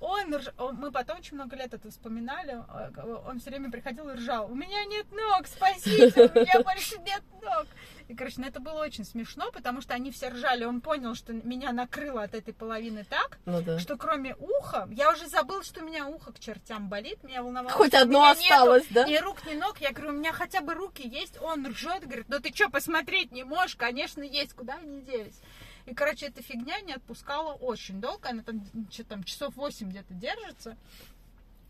[0.00, 2.62] Он, рж- мы потом очень много лет это вспоминали.
[2.68, 4.50] э, Он все время приходил и ржал.
[4.50, 7.66] У меня нет ног, спасите, у меня больше нет ног.
[8.08, 10.64] И, короче, ну это было очень смешно, потому что они все ржали.
[10.64, 13.78] Он понял, что меня накрыло от этой половины так, Ну да.
[13.78, 17.70] что кроме уха, я уже забыл, что у меня ухо к чертям болит, меня волновало.
[17.70, 19.04] Хоть одно осталось, да?
[19.04, 19.78] нету Ни рук, ни ног.
[19.80, 21.40] Я говорю, у меня хотя бы руки есть.
[21.40, 23.76] Он ржет, говорит, ну ты что, посмотреть не можешь?
[23.76, 25.40] Конечно, есть, куда они делись.
[25.86, 28.28] И, короче, эта фигня не отпускала очень долго.
[28.30, 30.76] Она там, что там, часов 8 где-то держится.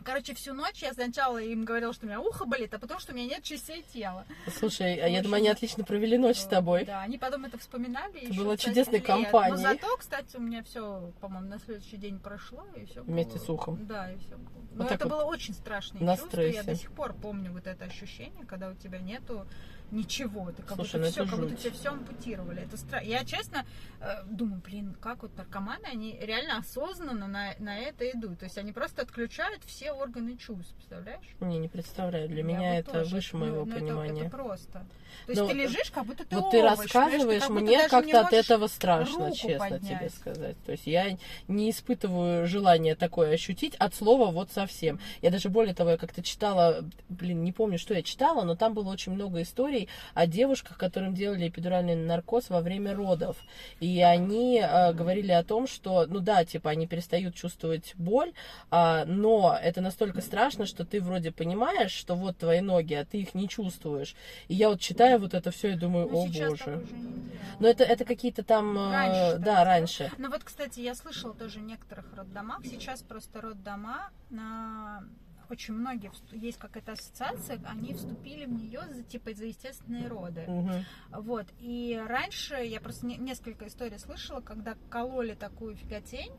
[0.05, 3.13] Короче, всю ночь я сначала им говорила, что у меня ухо болит, а потом, что
[3.13, 4.27] у меня нет частей тела.
[4.59, 6.85] Слушай, а я думаю, они отлично провели ночь с тобой.
[6.85, 8.27] Да, они потом это вспоминали.
[8.27, 9.07] Ещё была чудесной лет.
[9.07, 9.51] компанией.
[9.51, 13.49] Но зато, кстати, у меня все, по-моему, на следующий день прошло, и все Вместе с
[13.49, 13.87] ухом.
[13.87, 14.65] Да, и все было.
[14.75, 16.41] Но это было очень страшное чувство.
[16.41, 19.47] Я до сих пор помню вот это ощущение, когда у тебя нету
[19.91, 20.51] ничего.
[20.53, 22.63] Ты как Слушай, ну будто все, это как будто тебе все ампутировали.
[22.63, 23.07] Это страшно.
[23.07, 23.65] Я честно
[24.01, 28.41] э, думаю, блин, как вот наркоманы, они реально осознанно на, на это идут.
[28.41, 31.25] То есть они просто отключают все органы чувств, представляешь?
[31.41, 32.29] Не, не представляю.
[32.29, 33.15] Для Я меня это тоже.
[33.15, 34.21] выше Ну, моего ну, это- понимания.
[34.23, 34.85] Это, просто.
[35.27, 36.91] То есть Но ты лежишь, как будто ты вот ты овощ, понимаешь?
[36.91, 39.99] Ты рассказываешь, как мне как-то от этого страшно, честно поднять.
[39.99, 40.57] тебе сказать.
[40.65, 41.17] То есть я
[41.49, 44.99] не испытываю желания такое ощутить от слова вот совсем.
[45.23, 48.75] Я даже более того, я как-то читала, блин, не помню, что я читала, но там
[48.75, 49.84] было очень много историй
[50.15, 53.37] о девушках, которым делали эпидуральный наркоз во время родов.
[53.81, 58.33] И они э, говорили о том, что, ну да, типа, они перестают чувствовать боль,
[58.71, 63.19] а, но это настолько страшно, что ты вроде понимаешь, что вот твои ноги, а ты
[63.19, 64.15] их не чувствуешь.
[64.49, 66.85] И я вот читаю вот это все и думаю, Ну, о боже.
[67.61, 70.11] Но это, это какие-то там, э, Раньше да, раньше.
[70.19, 72.65] Ну вот, кстати, я слышала тоже в некоторых роддомах.
[72.65, 75.05] Сейчас просто роддома на
[75.51, 80.45] очень многие есть какая-то ассоциация, они вступили в нее за типа за естественные роды.
[80.47, 80.85] Мгм.
[81.11, 81.47] Вот.
[81.61, 86.33] И раньше я просто не- несколько историй слышала, когда кололи такую фиготень,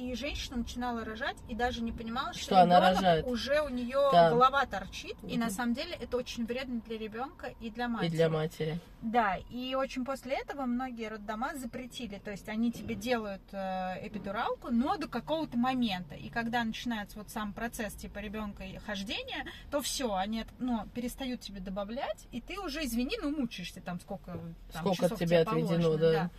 [0.00, 3.26] и женщина начинала рожать и даже не понимала, что, Что она рожает.
[3.26, 4.30] уже у нее Да.
[4.30, 5.40] голова торчит, и Мгм.
[5.40, 8.08] на самом деле это очень вредно для ребенка и для матери.
[8.08, 8.78] И для матери.
[9.02, 14.68] Да, и очень после этого многие роддома запретили, то есть они тебе делают э, эпидуралку,
[14.70, 16.14] но до какого-то момента.
[16.14, 21.40] И когда начинается вот сам процесс типа ребенка и хождения, то все, они ну, перестают
[21.40, 24.32] тебе добавлять, и ты уже, извини, ну мучаешься там сколько
[24.72, 26.30] там, Сколько часов тебе отведено, положено, да.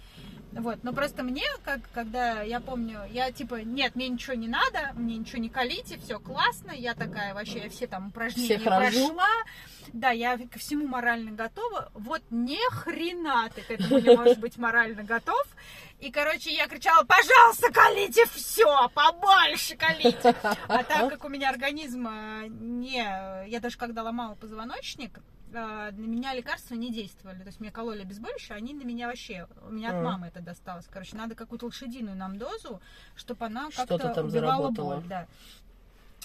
[0.54, 4.92] Вот, но просто мне, как когда я помню, я типа, нет, мне ничего не надо,
[4.96, 9.30] мне ничего не колите, все классно, я такая вообще, я все там упражнения Всех прошла,
[9.94, 14.58] да, я ко всему морально готова, вот ни хрена ты к этому не можешь быть
[14.58, 15.46] морально готов,
[16.00, 20.36] и, короче, я кричала, пожалуйста, колите все, побольше колите,
[20.68, 23.04] а так как у меня организм э, не,
[23.48, 25.20] я даже когда ломала позвоночник,
[25.52, 27.40] на меня лекарства не действовали.
[27.40, 30.06] То есть мне кололи обезболивающие, они на меня вообще, у меня от Мгм.
[30.06, 30.88] мамы это досталось.
[30.90, 32.82] Короче, надо какую-то лошадиную нам дозу,
[33.16, 35.04] чтобы она как-то убивала боль.
[35.08, 35.28] Да.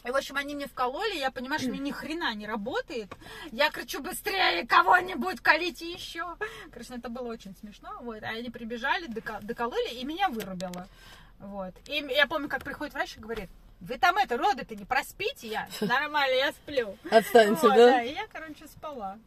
[0.05, 3.13] И, в общем, они мне вкололи, я понимаю, что мне ни хрена не работает.
[3.51, 6.37] Я кричу быстрее, кого-нибудь колите еще.
[6.71, 7.91] Короче, это было очень смешно.
[8.03, 8.23] Вот.
[8.23, 10.87] А они прибежали, доко- докололи, и меня вырубило.
[11.41, 11.75] Вот.
[11.89, 15.69] И я помню, как приходит врач и говорит, вы там это, роды-то не проспите, я
[15.81, 16.97] нормально, я сплю.
[17.11, 18.03] Отстаньте, Вот, да?
[18.03, 19.19] И я, короче, спала.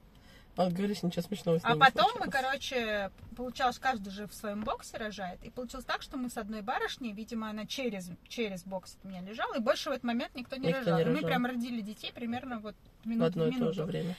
[0.56, 4.98] А говоришь, ничего смешного с А потом мы, короче, получалось, каждый же в своем боксе
[4.98, 5.42] рожает.
[5.46, 9.22] И получилось так, что мы с одной барышней, видимо, она через, через бокс от меня
[9.22, 10.98] лежала, и больше в этот момент никто не Никто рожал.
[10.98, 11.28] не И мы рожал.
[11.30, 13.74] прям родили детей примерно вот в минут одно и то минуту.
[13.74, 14.16] же время.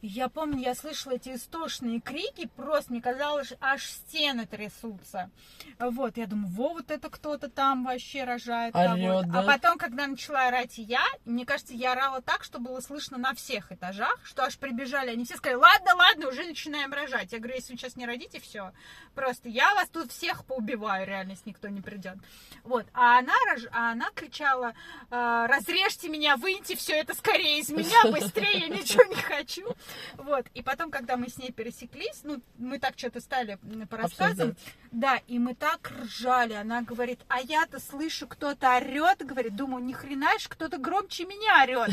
[0.00, 5.30] Я помню, я слышала эти истошные крики, просто мне казалось, аж стены трясутся.
[5.78, 8.76] Вот, я думаю, во, вот это кто-то там вообще рожает.
[8.76, 9.28] Орёт, кого-то.
[9.28, 9.40] да?
[9.40, 13.34] А потом, когда начала орать я, мне кажется, я орала так, что было слышно на
[13.34, 17.32] всех этажах, что аж прибежали, они все сказали, ладно, ладно, уже начинаем рожать.
[17.32, 18.72] Я говорю, если вы сейчас не родите, все,
[19.14, 22.16] просто я вас тут всех поубиваю, реально, если никто не придет.
[22.62, 23.62] Вот, а она, рож...
[23.72, 24.74] а она кричала,
[25.10, 29.74] «А, разрежьте меня, выньте все это скорее из меня, быстрее, я ничего не хочу.
[30.16, 34.50] Вот, и потом, когда мы с ней пересеклись, ну, мы так что-то стали по рассказам,
[34.50, 34.74] Обсуждать.
[34.90, 39.92] да, и мы так ржали, она говорит, а я-то слышу, кто-то орет, говорит, думаю, ни
[39.92, 41.90] хрена ж, кто-то громче меня орет.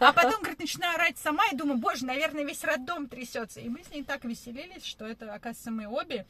[0.00, 3.60] А потом, говорит, начинаю орать сама и думаю, боже, наверное, весь роддом трясется.
[3.60, 6.26] И мы с ней так веселились, что это, оказывается, мы обе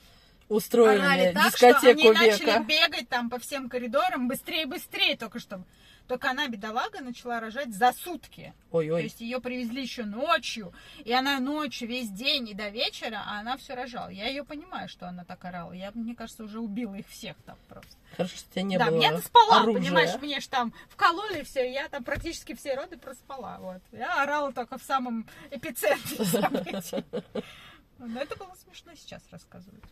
[0.49, 5.63] Устроили так, что они дискотеку начали бегать там по всем коридорам быстрее, быстрее, только что.
[6.07, 8.55] Только она, бедолага, начала рожать за сутки.
[8.71, 9.03] То Ой-ой.
[9.05, 10.73] есть ее привезли еще ночью,
[11.05, 14.09] и она ночью весь день и до вечера, а она все рожала.
[14.09, 15.73] Я ее понимаю, что она так орала.
[15.73, 17.91] Я, мне кажется, уже убила их всех там просто.
[18.17, 19.83] Хорошо, что тебя не да, было я-то спала, оружия.
[19.83, 23.59] понимаешь, мне ж там вкололи все, я там практически все роды проспала.
[23.59, 23.83] Вот.
[23.93, 27.05] Я орала только в самом эпицентре событий.
[27.99, 29.83] Но это было смешно сейчас рассказывать.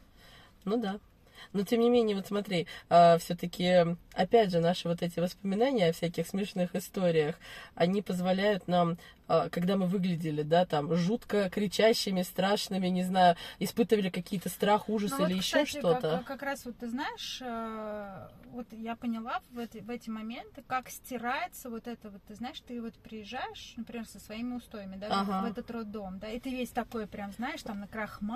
[0.65, 0.99] Ну да.
[1.53, 6.27] Но тем не менее, вот смотри, все-таки, опять же, наши вот эти воспоминания о всяких
[6.27, 7.37] смешных историях,
[7.75, 14.11] они позволяют нам, а, когда мы выглядели, да, там, жутко кричащими, страшными, не знаю, испытывали
[14.11, 16.01] какие-то страх, ужас Ну вот, или еще кстати, что-то.
[16.19, 20.63] Как, как раз вот ты знаешь, э, вот я поняла в эти, в эти моменты,
[20.67, 25.09] как стирается вот это вот, ты знаешь, ты вот приезжаешь, например, со своими устоями, да,
[25.11, 25.43] Ага.
[25.43, 27.89] в этот роддом, да, и ты весь такой прям, знаешь, там на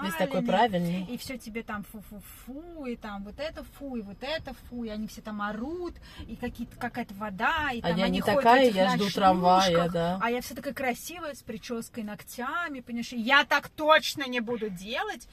[0.02, 1.04] Весь такой правильный.
[1.04, 4.88] и все тебе там фу-фу-фу, и там вот это фу, и вот это фу, и
[4.88, 5.94] они все там орут,
[6.26, 10.18] и какие-то, какая-то вода, и А там я они не такая, я жду трамвая, да.
[10.22, 15.26] а я вся такая красивая, с прической, ногтями, понимаешь, я так точно не буду делать.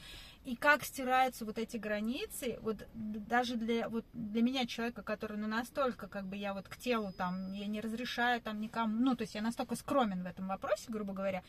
[0.44, 5.46] И как стираются вот эти границы, вот даже для, вот для меня, человека, который ну,
[5.46, 9.22] настолько, как бы я вот к телу там, я не разрешаю там никому, ну, то
[9.22, 11.44] есть я настолько скромен в этом вопросе, грубо говоря,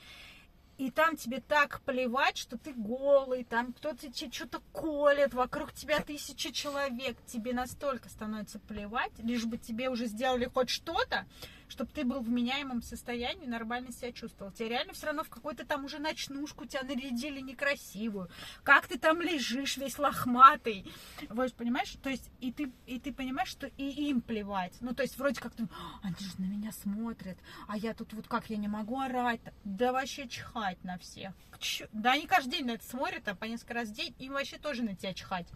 [0.77, 6.01] и там тебе так плевать, что ты голый, там кто-то тебе что-то колет, вокруг тебя
[6.01, 11.25] тысячи человек, тебе настолько становится плевать, лишь бы тебе уже сделали хоть что-то,
[11.67, 14.51] чтобы ты был в меняемом состоянии, нормально себя чувствовал.
[14.51, 18.29] Тебе реально все равно в какой-то там уже ночнушку тебя нарядили некрасивую.
[18.63, 20.85] Как ты там лежишь весь лохматый.
[21.29, 21.95] Вот, понимаешь?
[22.01, 24.73] То есть, и ты, и ты понимаешь, что и им плевать.
[24.81, 25.67] Ну, то есть, вроде как ты,
[26.03, 29.41] они же на меня смотрят, а я тут вот как, я не могу орать.
[29.63, 31.33] Да вообще чхать на всех.
[31.59, 34.33] Чё- Да они каждый день на это смотрят, а по несколько раз в день, им
[34.33, 35.47] вообще тоже на тебя чихать.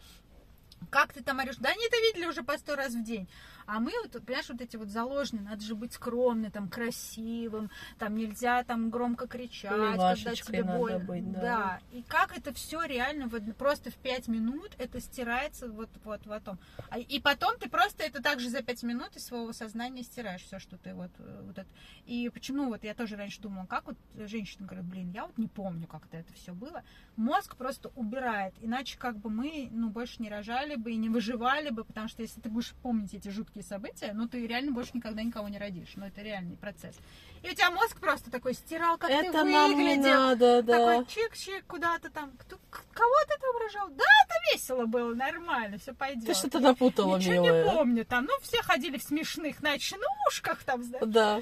[0.90, 1.58] Как ты там орешь?
[1.58, 3.28] Да они это видели уже по сто раз в день.
[3.66, 8.16] А мы, вот, понимаешь, вот эти вот заложенные, надо же быть скромным, там, красивым, там
[8.16, 9.72] нельзя там громко кричать,
[10.16, 11.00] когда тебе больно.
[11.00, 11.80] быть, да.
[11.92, 16.32] И как это все реально вот просто в пять минут это стирается вот вот в
[16.32, 16.60] этом.
[16.90, 20.60] А- И потом ты просто это также за пять минут из своего сознания стираешь все,
[20.60, 21.68] что ты вот, э, вот это.
[22.06, 25.48] И почему вот я тоже раньше думала, как вот женщина говорит, блин, я вот не
[25.48, 26.84] помню, как это, это все было.
[27.16, 31.70] Мозг просто убирает, иначе как бы мы, ну, больше не рожали бы и не выживали
[31.70, 35.24] бы, потому что если ты будешь помнить эти жуткие события, ну, ты реально больше никогда
[35.24, 35.90] никого не родишь.
[35.96, 36.96] Ну, это реальный процесс.
[37.44, 40.04] И у тебя мозг просто такой стирал, как ты Это не выглядел.
[40.04, 40.78] надо, да.
[40.78, 42.32] Такой чик-чик куда-то там.
[42.38, 42.58] Кто,
[42.94, 43.88] кого ты там рожал?
[43.90, 46.26] Да, это весело было, нормально, все пойдет.
[46.28, 47.64] Ты что-то напутала, Ничего милая.
[47.64, 48.26] не помню там.
[48.26, 51.06] Ну, все ходили в смешных ночнушках там, знаешь.
[51.08, 51.42] Да.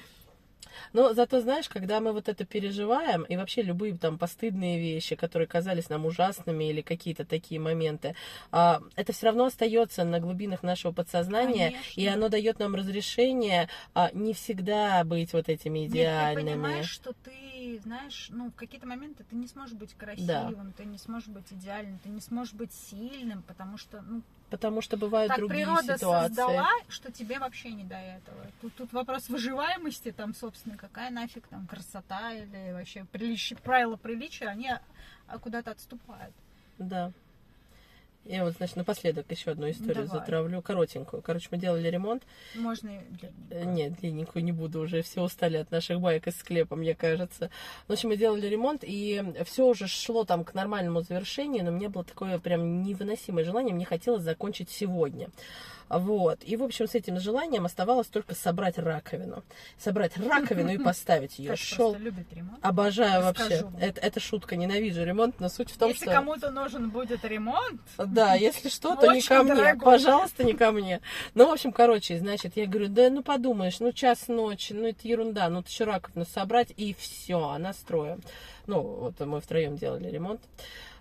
[0.94, 5.48] Но зато, знаешь, когда мы вот это переживаем, и вообще любые там постыдные вещи, которые
[5.48, 8.16] казались нам ужасными или какие-то такие моменты,
[8.52, 12.02] а, это все равно остается на глубинах нашего подсознания, Конечно.
[12.02, 16.46] и оно дает нам разрешение а, не всегда быть вот этими Нет, ты идеальными.
[16.54, 20.98] понимаешь, что ты, знаешь, ну, в какие-то моменты ты не сможешь быть красивым, ты не
[20.98, 25.38] сможешь быть идеальным, ты не сможешь быть сильным, потому что, ну, Потому что бывают так
[25.38, 26.28] другие природа ситуации.
[26.28, 28.48] создала, что тебе вообще не до этого.
[28.62, 34.48] Тут, тут вопрос выживаемости, там, собственно, какая нафиг там красота или вообще приличие, правила приличия,
[34.48, 34.72] они
[35.28, 36.34] а, куда-то отступают.
[36.80, 37.12] Да.
[38.26, 40.20] Я вот, значит, напоследок еще одну историю Давай.
[40.20, 41.22] затравлю, коротенькую.
[41.24, 42.24] Короче, мы делали ремонт.
[42.54, 43.28] Можно и длинненько.
[43.50, 47.50] Э, Нет, длинненькую не буду, уже все устали от наших баек из склепа, мне кажется.
[47.88, 51.90] В общем, мы делали ремонт, и все уже шло там к нормальному завершению, но мне
[51.90, 55.30] было такое прям невыносимое желание, мне хотелось закончить сегодня.
[55.90, 56.40] Вот.
[56.44, 59.44] И, в общем, с этим желанием оставалось только собрать раковину.
[59.78, 61.56] Собрать раковину и поставить ее.
[61.56, 61.98] Шел.
[62.62, 63.68] Обожаю вообще.
[63.80, 66.14] Это, это шутка, ненавижу ремонт, но суть в том, Если что...
[66.14, 69.56] кому-то нужен будет ремонт, Да, если что, то не ко мне.
[69.56, 69.86] дорогой.
[69.86, 71.02] Пожалуйста, не ко мне.
[71.34, 75.08] Ну, в общем, короче, значит, я говорю, да ну подумаешь, ну час ночи, ну это
[75.08, 78.22] ерунда, ну ты еще раковину собрать, и все, она строим.
[78.68, 80.42] Ну, вот мы втроем делали ремонт.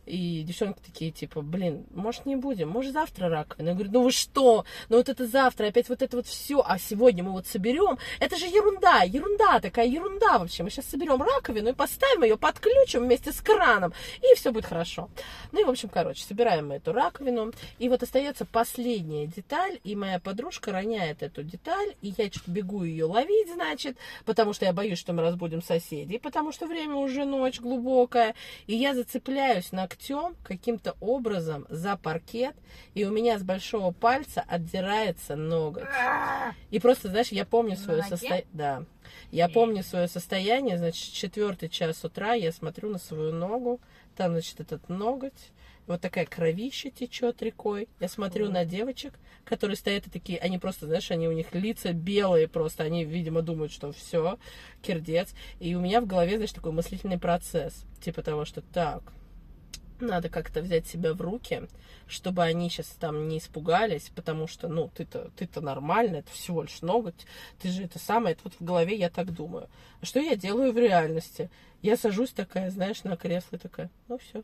[0.09, 3.69] И девчонки такие, типа, блин, может, не будем, может, завтра раковина.
[3.69, 4.65] Я говорю, ну вы что?
[4.89, 7.99] Ну вот это завтра, опять вот это вот все, а сегодня мы вот соберем.
[8.19, 10.63] Это же ерунда, ерунда такая, ерунда вообще.
[10.63, 13.93] Мы сейчас соберем раковину и поставим ее, подключим вместе с краном,
[14.23, 15.11] и все будет хорошо.
[15.53, 17.53] Ну и, в общем, короче, собираем мы эту раковину.
[17.79, 22.83] И вот остается последняя деталь, и моя подружка роняет эту деталь, и я что-то бегу
[22.85, 27.25] ее ловить, значит, потому что я боюсь, что мы разбудим соседей, потому что время уже
[27.25, 28.35] ночь глубокая,
[28.67, 32.55] и я зацепляюсь ногтем каким-то образом за паркет,
[32.95, 35.85] и у меня с большого пальца отдирается ноготь.
[36.71, 38.47] И просто, знаешь, я помню свое состояние.
[38.53, 38.85] Да.
[39.31, 43.81] Я помню свое состояние, значит, четвертый час утра я смотрю на свою ногу,
[44.17, 45.53] там, значит, этот ноготь,
[45.87, 47.89] вот такая кровища течет рекой.
[47.99, 48.53] Я смотрю Фу.
[48.53, 49.15] на девочек,
[49.47, 53.41] которые стоят и такие, они просто, знаешь, они у них лица белые просто, они, видимо,
[53.41, 54.39] думают, что все,
[54.83, 55.33] кирдец.
[55.61, 59.03] И у меня в голове, знаешь, такой мыслительный процесс, типа того, что так,
[60.01, 61.69] надо как-то взять себя в руки,
[62.07, 66.83] чтобы они сейчас там не испугались, потому что, ну, ты-то, ты-то нормально, это всего лишь
[66.83, 67.27] ноготь,
[67.61, 69.69] ты же это самое, это вот в голове я так думаю.
[70.01, 71.51] А что я делаю в реальности?
[71.83, 74.43] Я сажусь такая, знаешь, на кресло такая, ну все.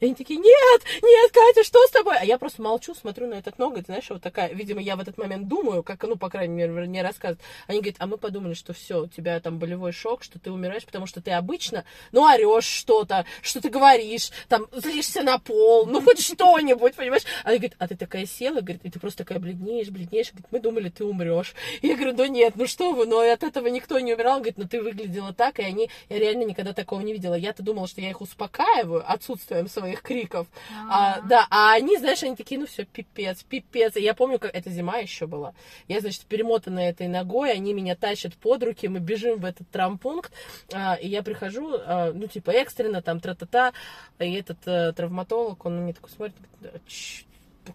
[0.00, 2.16] И они такие, нет, нет, Катя, что с тобой?
[2.18, 5.18] А я просто молчу, смотрю на этот ноготь, знаешь, вот такая, видимо, я в этот
[5.18, 7.40] момент думаю, как, ну, по крайней мере, мне рассказывают.
[7.66, 10.84] Они говорят, а мы подумали, что все, у тебя там болевой шок, что ты умираешь,
[10.84, 16.00] потому что ты обычно, ну, орешь что-то, что ты говоришь, там, злишься на пол, ну,
[16.02, 17.24] хоть что-нибудь, понимаешь?
[17.44, 20.60] Они говорят, а ты такая села, говорит, и ты просто такая бледнеешь, бледнеешь, говорит, мы
[20.60, 21.54] думали, ты умрешь.
[21.82, 24.66] Я говорю, да нет, ну что вы, ну, от этого никто не умирал, говорит, ну,
[24.66, 27.34] ты выглядела так, и они, я реально никогда такого не видела.
[27.34, 30.46] Я-то думала, что я их успокаиваю отсутствием своих криков,
[30.88, 33.96] а, да, а они, знаешь, они такие, ну все, пипец, пипец.
[33.96, 35.54] И я помню, как это зима еще была.
[35.86, 40.32] Я, значит, перемотанная этой ногой, они меня тащат под руки, мы бежим в этот травмпункт,
[40.72, 43.72] а, и я прихожу, а, ну, типа, экстренно, там, тра-та-та,
[44.18, 46.80] и этот э, травматолог, он на меня такой смотрит, говорит, «Да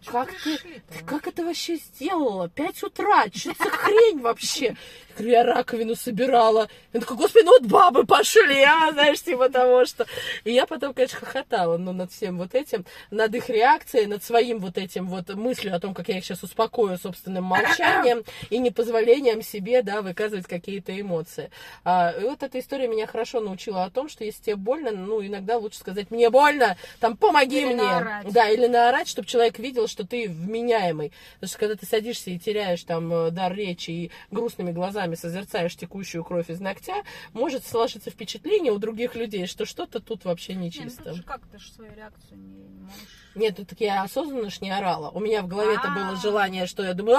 [0.01, 2.49] чё, как ты, ты как это вообще сделала?
[2.49, 4.65] Пять утра, что за хрень вообще?
[4.65, 4.75] Я
[5.17, 6.69] говорю, я раковину собирала.
[6.91, 10.05] Я такой, господи, ну вот бабы пошли, а, знаешь, типа того, что...
[10.43, 14.59] И я потом, конечно, хохотала, ну, над всем вот этим, над их реакцией, над своим
[14.59, 19.43] вот этим вот мыслью о том, как я их сейчас успокою собственным молчанием и непозволением
[19.43, 21.51] себе, да, выказывать какие-то эмоции.
[21.83, 25.23] А, и вот эта история меня хорошо научила о том, что если тебе больно, ну,
[25.23, 27.83] иногда лучше сказать, мне больно, там, помоги Или мне.
[27.83, 28.33] наорать.
[28.33, 31.11] Да, или наорать, чтобы человек видел, что ты вменяемый.
[31.35, 35.75] Потому что когда ты садишься и теряешь там э, дар речи и грустными глазами созерцаешь
[35.75, 37.03] текущую кровь из ногтя,
[37.33, 41.23] может сложиться впечатление у других людей, что что-то тут вообще Не, ну тут нечисто.
[41.25, 42.97] как, ты же свою реакцию не, не можешь...
[43.35, 45.09] Нет, ну так я осознанно ж не орала.
[45.09, 47.17] У меня в голове это было желание, что я думаю,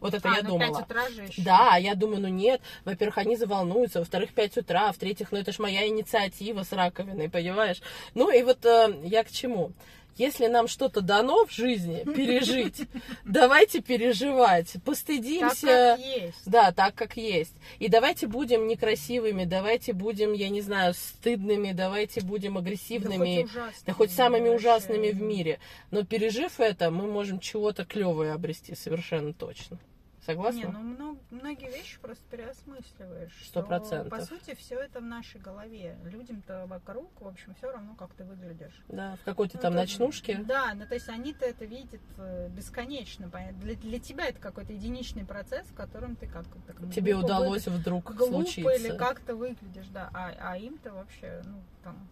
[0.00, 0.78] вот это А, я ну, думала.
[0.78, 1.42] 5 утра же еще.
[1.42, 5.58] Да, я думаю, ну нет, во-первых, они заволнуются, во-вторых, 5 утра, в-третьих, ну это ж
[5.58, 7.80] моя инициатива с раковиной, понимаешь?
[8.14, 9.72] Ну и вот э, я к чему?
[10.16, 12.82] Если нам что-то дано в жизни пережить,
[13.24, 15.96] давайте переживать, Так постыдимся.
[15.96, 16.42] как есть.
[16.46, 17.54] Да, так как есть.
[17.78, 23.42] И давайте будем некрасивыми, давайте будем, я не знаю, стыдными, давайте будем Да агрессивными.
[23.42, 24.56] хоть ужасными, Да хоть самыми вообще.
[24.56, 25.58] ужасными в мире.
[25.90, 29.78] Но пережив это, мы можем чего-то клевое обрести, совершенно точно.
[30.26, 30.58] Согласна?
[30.58, 33.32] Не, ну мно- многие вещи просто переосмысливаешь.
[33.46, 34.10] Сто процентов.
[34.10, 35.96] По сути, все это в нашей голове.
[36.04, 38.82] Людям-то вокруг, в общем, все равно, как ты выглядишь.
[38.88, 40.38] Да, в какой-то Ну, там это- ночнушке.
[40.38, 43.30] Да, ну то есть они-то это видят э, бесконечно.
[43.60, 47.66] Для, для тебя это какой-то единичный процесс, в котором ты как так, Тебе глупо удалось
[47.68, 48.70] вдруг выгля- глупо случиться.
[48.72, 50.10] или как-то выглядишь, да.
[50.12, 52.08] А, а им-то вообще, ну, там,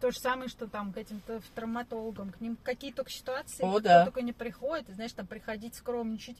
[0.00, 3.80] то же самое, что там к этим-то травматологам, к ним какие только ситуации, О, кто
[3.80, 4.04] да.
[4.04, 6.36] только не приходит, и, знаешь, там приходить скромничать,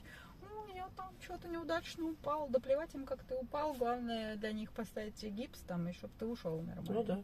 [0.83, 4.71] ну, я там что-то неудачно упал, да плевать им, как ты упал, главное для них
[4.71, 6.93] поставить тебе гипс там, и чтобы ты ушел нормально.
[6.93, 7.23] Ну да.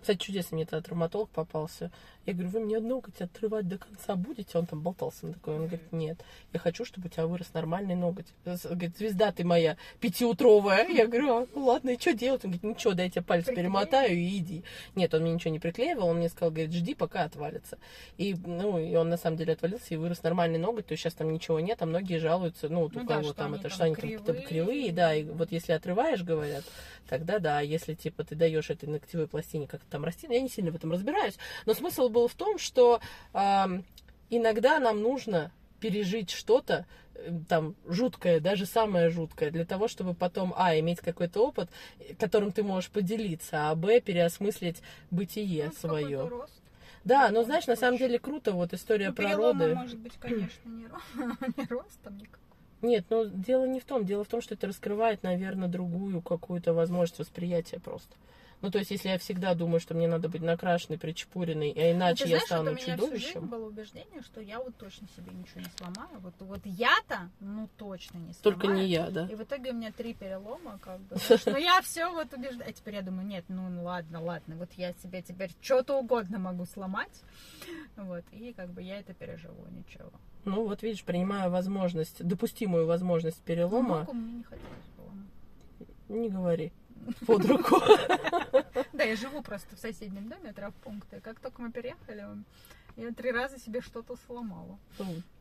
[0.00, 1.90] Кстати, чудесно мне этот травматолог попался.
[2.24, 4.56] Я говорю, вы мне ноготь отрывать до конца будете?
[4.56, 5.54] Он там болтался на такой.
[5.54, 6.18] Он говорит, нет,
[6.52, 8.26] я хочу, чтобы у тебя вырос нормальный ноготь.
[8.44, 10.86] Говорит, звезда ты моя пятиутровая.
[10.88, 12.44] Я говорю, а, ну ладно, и что делать?
[12.44, 14.62] Он говорит, ничего, дай я тебе палец перемотаю и иди.
[14.94, 17.78] Нет, он мне ничего не приклеивал, он мне сказал, говорит, жди, пока отвалится.
[18.18, 21.14] И, ну, и он на самом деле отвалился и вырос нормальный ноготь, то есть сейчас
[21.14, 23.84] там ничего нет, а многие жалуются, ну, вот Ну у да, кого там это, что
[23.84, 24.46] они там кривые.
[24.46, 26.64] кривые, да, и вот если отрываешь, говорят,
[27.08, 30.48] тогда да, если типа ты даешь этой ногтевой пластине как-то там расти, ну, я не
[30.48, 33.00] сильно в этом разбираюсь, но смысл был в том, что
[33.32, 33.84] ам,
[34.30, 35.50] иногда нам нужно
[35.80, 41.40] пережить что-то э, там жуткое, даже самое жуткое, для того, чтобы потом, а, иметь какой-то
[41.44, 41.68] опыт,
[41.98, 46.28] э, которым ты можешь поделиться, а, б, переосмыслить бытие Ну, свое.
[46.28, 46.52] рост.
[47.04, 49.74] Да, но знаешь, на самом деле круто вот история Ну, про роды.
[49.74, 50.84] может быть, конечно, не,
[51.56, 52.38] не ростом никак.
[52.80, 56.72] Нет, ну дело не в том, дело в том, что это раскрывает, наверное, другую какую-то
[56.74, 58.14] возможность восприятия просто.
[58.62, 61.92] Ну, то есть, если я всегда думаю, что мне надо быть накрашенной, причепуренной, а Ну,
[61.98, 64.76] иначе я знаешь, вот стану у меня всю жизнь чудовищем, было убеждение, что я вот
[64.76, 66.20] точно себе ничего не сломаю.
[66.20, 68.42] Вот, вот я-то, ну, точно не сломаю.
[68.42, 69.26] только не я, да.
[69.26, 71.16] И в итоге у меня три перелома, как бы.
[71.46, 72.70] Но я все вот убеждаю.
[72.70, 76.64] А теперь я думаю, нет, ну ладно, ладно, вот я себе теперь что-то угодно могу
[76.64, 77.22] сломать.
[77.96, 80.12] Вот, и как бы я это переживу, ничего.
[80.44, 85.28] Ну, вот видишь, принимая возможность, допустимую возможность перелома, Ногу мне не хотелось поломать.
[86.08, 86.72] не говори
[87.26, 87.76] под руку.
[88.92, 91.16] Да, я живу просто в соседнем доме травмпункта.
[91.16, 92.26] И как только мы переехали,
[92.96, 94.78] я три раза себе что-то сломала.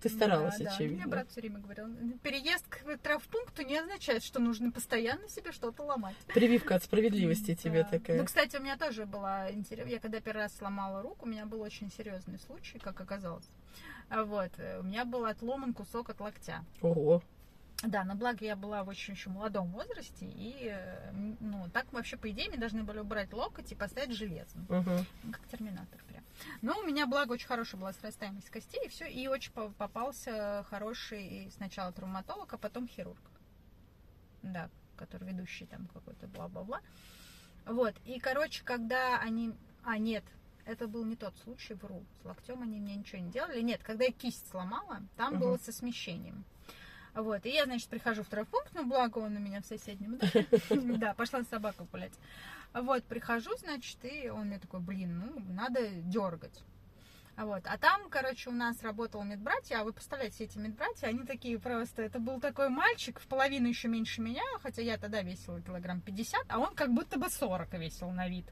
[0.02, 0.70] Ты старалась, Да, да.
[0.70, 1.08] Мне очевидно.
[1.08, 1.88] брат все время говорил,
[2.24, 6.16] переезд к травмпункту не означает, что нужно постоянно себе что-то ломать.
[6.34, 7.90] Прививка от справедливости тебе Да.
[7.90, 8.18] такая.
[8.20, 9.94] Ну, кстати, у меня тоже была интересная...
[9.94, 13.46] Я когда первый раз сломала руку, у меня был очень серьезный случай, как оказалось.
[14.10, 14.52] Вот.
[14.58, 16.64] э, У меня был отломан кусок от локтя.
[16.82, 17.22] Ого.
[17.84, 22.16] Да, но благо я была в очень еще молодом возрасте, и, э, ну, так вообще,
[22.16, 24.64] по идее, мне должны были убрать локоть и поставить железный.
[24.70, 25.06] Мгм.
[25.24, 26.24] Ну, Как терминатор прям.
[26.62, 30.64] Но у меня, благо, очень хорошая была срастаемость костей, и все, и очень по- попался
[30.70, 33.20] хороший сначала травматолог, а потом хирург.
[34.44, 36.82] Да, который ведущий там какой-то бла-бла-бла.
[37.66, 39.54] Вот, и, короче, когда они...
[39.84, 40.24] А, нет,
[40.66, 42.04] это был не тот случай, вру.
[42.22, 43.62] С локтем они мне ничего не делали.
[43.62, 45.40] Нет, когда я кисть сломала, там Мгм.
[45.42, 46.44] было со смещением.
[47.14, 50.98] Вот, и я, значит, прихожу в травмпункт, ну, благо он у меня в соседнем доме.
[50.98, 52.14] Да, пошла с собакой гулять.
[52.74, 56.64] Вот, прихожу, значит, и он мне такой, блин, ну, надо дергать.
[57.36, 57.64] А Вот.
[57.66, 62.04] А там, короче, у нас работал медбратья, а вы представляете, эти медбратья, они такие просто,
[62.04, 66.46] это был такой мальчик, в половину еще меньше меня, хотя я тогда весила килограмм 50,
[66.50, 68.46] а он как будто бы 40 весил на вид.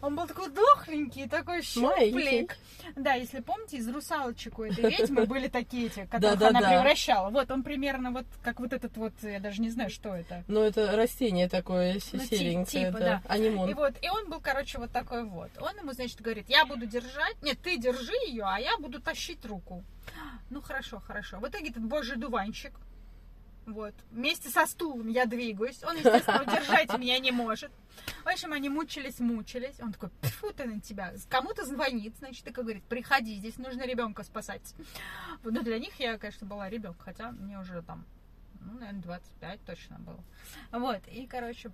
[0.00, 2.56] Он был такой дохленький, такой щуплик.
[2.96, 7.30] Да, если помните, из русалочек у этой ведьмы были такие эти, которых она превращала.
[7.30, 10.44] Вот он примерно вот как вот этот вот, я даже не знаю, что это.
[10.48, 13.22] Ну, это растение такое Ну, серенькое, типа, да.
[13.28, 13.70] Анимон.
[13.70, 15.50] И вот, и он был, короче, вот такой вот.
[15.60, 19.44] Он ему, значит, говорит, я буду держать, нет, ты держи ее, а я буду тащить
[19.44, 19.84] руку.
[20.50, 21.38] Ну, хорошо, хорошо.
[21.38, 22.72] В итоге этот божий дуванчик,
[23.68, 25.82] вот, вместе со стулом я двигаюсь.
[25.84, 27.70] Он, естественно, удержать меня не может.
[28.24, 29.78] В общем, они мучились, мучились.
[29.80, 31.12] Он такой, фу ты на тебя.
[31.28, 34.74] Кому-то звонит, значит, такой говорит, приходи, здесь нужно ребенка спасать.
[35.42, 38.06] Ну, для них я, конечно, была ребенок, хотя мне уже там,
[38.60, 40.24] ну, наверное, 25 точно было.
[40.72, 41.70] Вот, и, короче,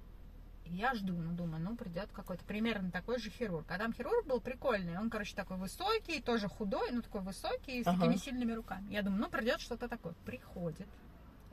[0.66, 3.66] я жду, ну, думаю, ну, придет какой-то примерно такой же хирург.
[3.70, 4.98] А там хирург был прикольный.
[4.98, 8.00] Он, короче, такой высокий, тоже худой, ну, такой высокий, с Ага.
[8.00, 8.90] такими сильными руками.
[8.92, 10.14] Я думаю, ну, придет что-то такое.
[10.24, 10.88] Приходит.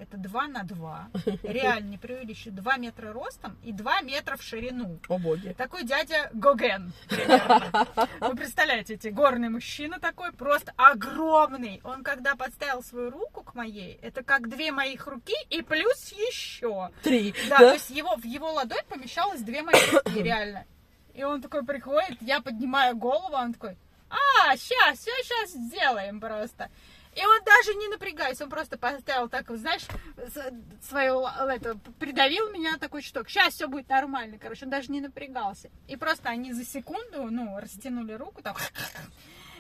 [0.02, 1.10] Это 2 на 2.
[1.44, 2.56] Реально не преувеличиваю.
[2.56, 5.00] 2 метра ростом и 2 метра в ширину.
[5.08, 5.54] О боги.
[5.56, 6.92] Такой дядя Гоген.
[7.08, 7.88] примерно.
[8.20, 11.82] Вы представляете, эти горный мужчина такой, просто огромный.
[11.84, 16.90] Он когда подставил свою руку к моей, это как две моих руки и плюс еще.
[17.04, 17.36] Три.
[17.48, 20.66] Да, то есть его, в его ладонь помещалось две мои руки, реально.
[21.14, 23.78] И он такой приходит, я поднимаю голову, а он такой,
[24.10, 26.70] а, сейчас, все сейчас сделаем просто.
[27.16, 29.86] И он даже не напрягаясь, он просто поставил так, знаешь,
[30.82, 33.30] свою, это, придавил меня такой чуток.
[33.30, 35.70] Сейчас все будет нормально, короче, он даже не напрягался.
[35.88, 38.58] И просто они за секунду, ну, растянули руку, так,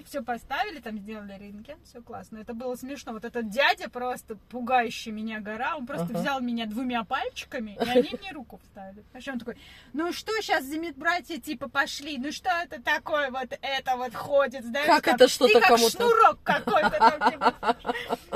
[0.07, 2.37] все поставили, там сделали рентген, все классно.
[2.37, 3.13] Это было смешно.
[3.13, 6.19] Вот этот дядя просто пугающий меня гора, он просто Ага.
[6.19, 9.03] взял меня двумя пальчиками, и они мне руку вставили.
[9.13, 9.57] Причем он такой,
[9.93, 14.65] ну что сейчас за медбратья типа пошли, ну что это такое вот это вот ходит,
[14.65, 17.77] знаешь, Как там, это что-то как кому-то- шнурок какой-то там, типа.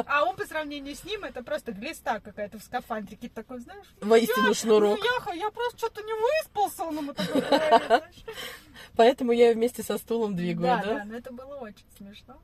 [0.05, 4.49] А он по сравнению с ним, это просто глиста какая-то в скафандрике, такой, знаешь, Воистину
[4.49, 4.99] я, шнурок.
[4.99, 7.43] Ну, я, просто что-то не выспался, он ему такой.
[8.95, 10.93] Поэтому я вместе со стулом двигаю, да, да?
[10.99, 12.35] да, но это было очень смешно.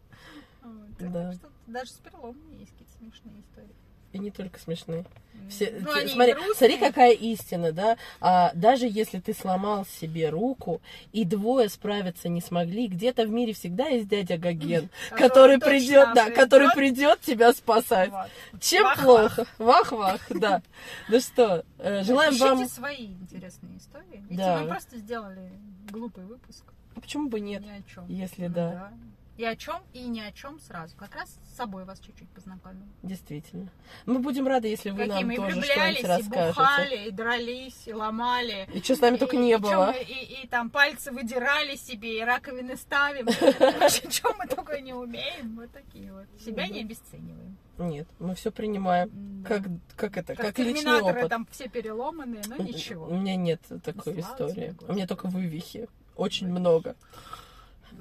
[0.63, 1.29] Вот, Да.
[1.29, 3.75] Так что даже с переломами есть какие-то смешные истории.
[4.13, 5.05] И не только смешные.
[5.49, 6.55] Все, Ну, они смотри, грустные.
[6.55, 7.97] смотри, какая истина, да?
[8.19, 10.81] А, даже если ты сломал себе руку,
[11.13, 16.25] и двое справиться не смогли, где-то в мире всегда есть дядя Гоген, Который придет, да,
[16.25, 16.37] придет.
[16.37, 18.11] который придет тебя спасать.
[18.11, 18.27] Вот.
[18.59, 19.35] Чем Вах-вах.
[19.35, 19.49] плохо?
[19.57, 20.61] Вах-вах, да.
[21.07, 22.67] Ну что, э, желаем вам...
[22.67, 24.25] свои интересные истории.
[24.29, 25.49] Ведь мы просто сделали
[25.89, 26.65] глупый выпуск.
[26.95, 27.61] А Почему бы нет?
[27.63, 28.05] Ни о чем.
[28.07, 28.91] если Ну да.
[29.37, 30.95] И о чем, и ни о чем сразу.
[30.97, 32.83] Как раз с собой вас чуть-чуть познакомил.
[33.01, 33.69] Действительно.
[34.05, 36.47] Мы будем рады, если вы Какие нам мы и тоже что-нибудь и расскажете.
[36.49, 38.67] бухали, и дрались, и ломали.
[38.73, 39.93] И что с нами только И- не и было.
[39.97, 43.29] мы- и, и там пальцы выдирали себе, и раковины ставим.
[44.11, 45.55] Что мы такое не умеем?
[45.55, 46.25] Вот такие вот.
[46.39, 47.57] Себя не обесцениваем.
[47.79, 49.09] Нет, мы все принимаем.
[49.41, 49.47] Да.
[49.49, 49.63] Как,
[49.95, 51.29] как это, Как как личный опыт.
[51.29, 53.07] там все переломанные, но У ничего.
[53.07, 54.75] меня нет такой истории.
[54.87, 55.87] У меня только вывихи.
[56.15, 56.95] Очень много.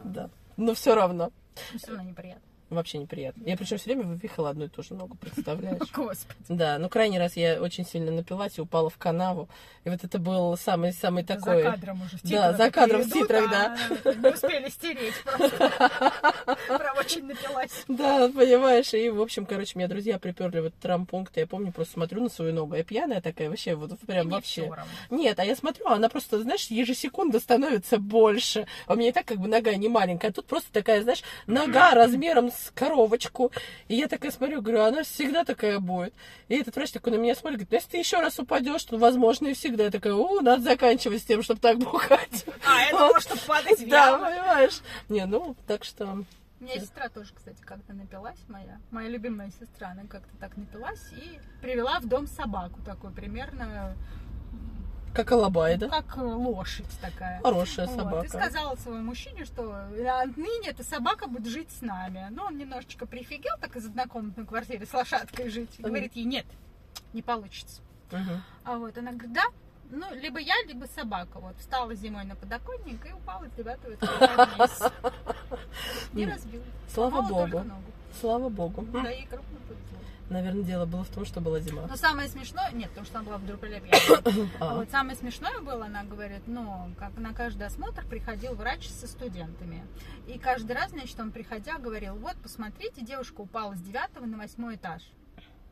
[0.05, 0.31] Да.
[0.57, 1.33] Но все равно.
[1.73, 2.50] Но все равно неприятно.
[2.71, 3.43] Вообще неприятно.
[3.45, 5.81] Я причем все время вывихала одну и ту же ногу, представляешь?
[5.93, 6.39] Господи.
[6.49, 9.49] Да, ну крайний раз я очень сильно напилась и упала в канаву.
[9.85, 11.63] И вот это был самый-самый такой...
[11.63, 15.59] За кадром уже в Да, за кадром в титрах, а Не успели стереть просто.
[16.79, 17.85] Прям очень напилась.
[17.89, 21.73] Да, понимаешь, и, в общем, короче, меня друзья приперли в этот травмпункт, и я помню,
[21.73, 24.71] просто смотрю на свою ногу, я пьяная такая, вообще, вот прям вообще.
[25.11, 28.67] Нет, а я смотрю, она просто, знаешь, ежесекунда становится больше.
[28.87, 31.23] А у меня и так как бы нога не маленькая, а тут просто такая, знаешь,
[31.47, 33.53] нога размером с коровочку.
[33.89, 36.15] И я такая смотрю, говорю, она всегда такая будет.
[36.49, 38.99] И этот врач такой на меня смотрит, говорит, «Ну, если ты еще раз упадешь, то
[38.99, 39.85] возможно и всегда.
[39.85, 42.45] Я такая, о, надо заканчивать с тем, чтобы так бухать.
[42.67, 44.81] А, я думала, что падать в Да, понимаешь?
[45.09, 46.25] Не, ну, так что...
[46.61, 48.79] У меня сестра тоже, кстати, как-то напилась моя.
[48.91, 53.97] Моя любимая сестра, она как-то так напилась и привела в дом собаку такую, примерно
[55.15, 56.03] Как алабай, ну, да?
[56.03, 57.41] как э, лошадь такая.
[57.43, 58.27] Хорошая Вот, собака.
[58.27, 59.75] И сказала своему мужчине, что
[60.23, 62.29] отныне эта собака будет жить с нами.
[62.31, 65.71] Но он немножечко прифигел, так из однокомнатной квартиры с лошадкой жить.
[65.79, 66.47] И говорит ей, нет,
[67.13, 67.83] не получится.
[68.13, 68.43] Мгм.
[68.65, 69.45] А вот она говорит, да,
[69.91, 71.41] ну, либо я, либо собака.
[71.41, 74.83] Вот, встала зимой на подоконник и упала девятого этажа вниз.
[76.13, 76.65] Не М, разбила.
[76.93, 77.65] Слава богу.
[78.21, 78.83] Слава богу.
[78.93, 79.99] Да, и крупно повезло.
[80.31, 81.87] Наверное, дело было в том, что была зима.
[81.89, 84.49] Но самое смешное, нет, потому что она была в пьяная.
[84.61, 89.09] А вот самое смешное было, она говорит, ну, как на каждый осмотр приходил врач со
[89.09, 89.85] студентами.
[90.29, 94.77] И каждый раз, значит, он приходя говорил, вот, посмотрите, девушка упала с девятого на восьмой
[94.77, 95.03] этаж.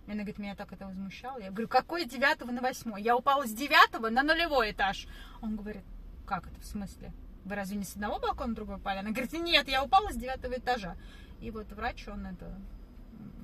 [0.09, 1.39] И она говорит, меня так это возмущало.
[1.39, 3.01] Я говорю, какой девятого на восьмой?
[3.01, 5.07] Я упала с девятого на нулевой этаж.
[5.41, 5.85] Он говорит,
[6.27, 7.13] как это, в смысле?
[7.45, 8.99] Вы разве не с одного балкона на другой упали?
[8.99, 10.97] Она говорит, нет, я упала с девятого этажа.
[11.41, 12.59] И вот врач, он это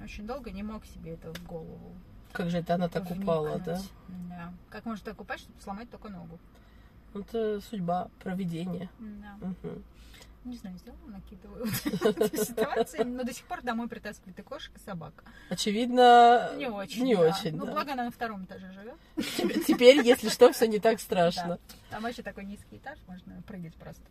[0.04, 1.94] очень долго не мог себе это в голову
[2.32, 3.74] как же это она так упала, да?
[3.76, 4.28] вникнуть.
[4.28, 4.52] Да.
[4.68, 6.40] Как можно так упасть, чтобы сломать только ногу?
[7.14, 8.88] Это судьба, проведение.
[8.98, 9.36] Да.
[9.46, 9.84] Мгм.
[10.44, 11.48] Не знаю, сделала какие-то
[12.10, 15.24] выводы ситуации, но до сих пор домой притаскивает и кошек, и собак.
[15.48, 17.04] Очевидно, Не очень.
[17.04, 17.20] Не да.
[17.22, 17.72] очень, Ну, да.
[17.72, 18.96] благо она на втором этаже живет.
[19.38, 21.58] Теперь- Теперь, если что, все не так страшно.
[21.88, 24.02] Там вообще такой низкий этаж, можно прыгать просто.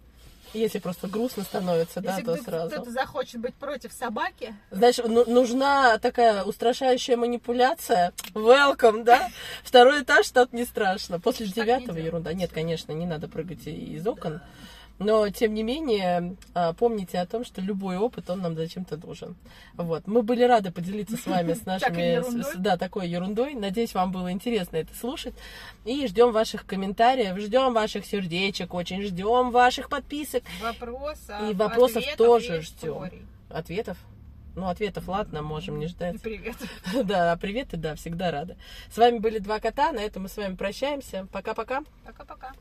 [0.53, 2.69] Если просто грустно становится, да, Если то кто- сразу.
[2.71, 8.13] кто-то захочет быть против собаки, Знаешь, ну- нужна такая устрашающая манипуляция.
[8.33, 9.29] Welcome, да?
[9.63, 11.19] Второй этаж, тут не страшно.
[11.19, 12.33] После девятого ерунда.
[12.33, 14.41] Нет, конечно, не надо прыгать из окон.
[14.99, 19.35] Но, тем не менее, а, помните о том, что любой опыт, он нам зачем-то нужен.
[19.73, 20.07] Вот.
[20.07, 22.21] Мы были рады поделиться с вами с нашими...
[22.41, 23.55] с- да, такой ерундой.
[23.55, 25.33] Надеюсь, вам было интересно это слушать.
[25.83, 32.61] И ждем ваших комментариев, ждем ваших сердечек, очень ждем ваших подписок, вопросов, И вопросов тоже
[32.61, 33.09] ждем.
[33.49, 33.97] ответов.
[34.55, 36.21] Ну, ответов, ладно, можем не ждать.
[36.21, 36.55] привет.
[37.03, 38.55] Да, а приветы, да, всегда рада.
[38.93, 41.27] С вами были два кота, на этом мы с вами прощаемся.
[41.31, 41.81] Пока-пока.
[42.05, 42.53] Пока-пока.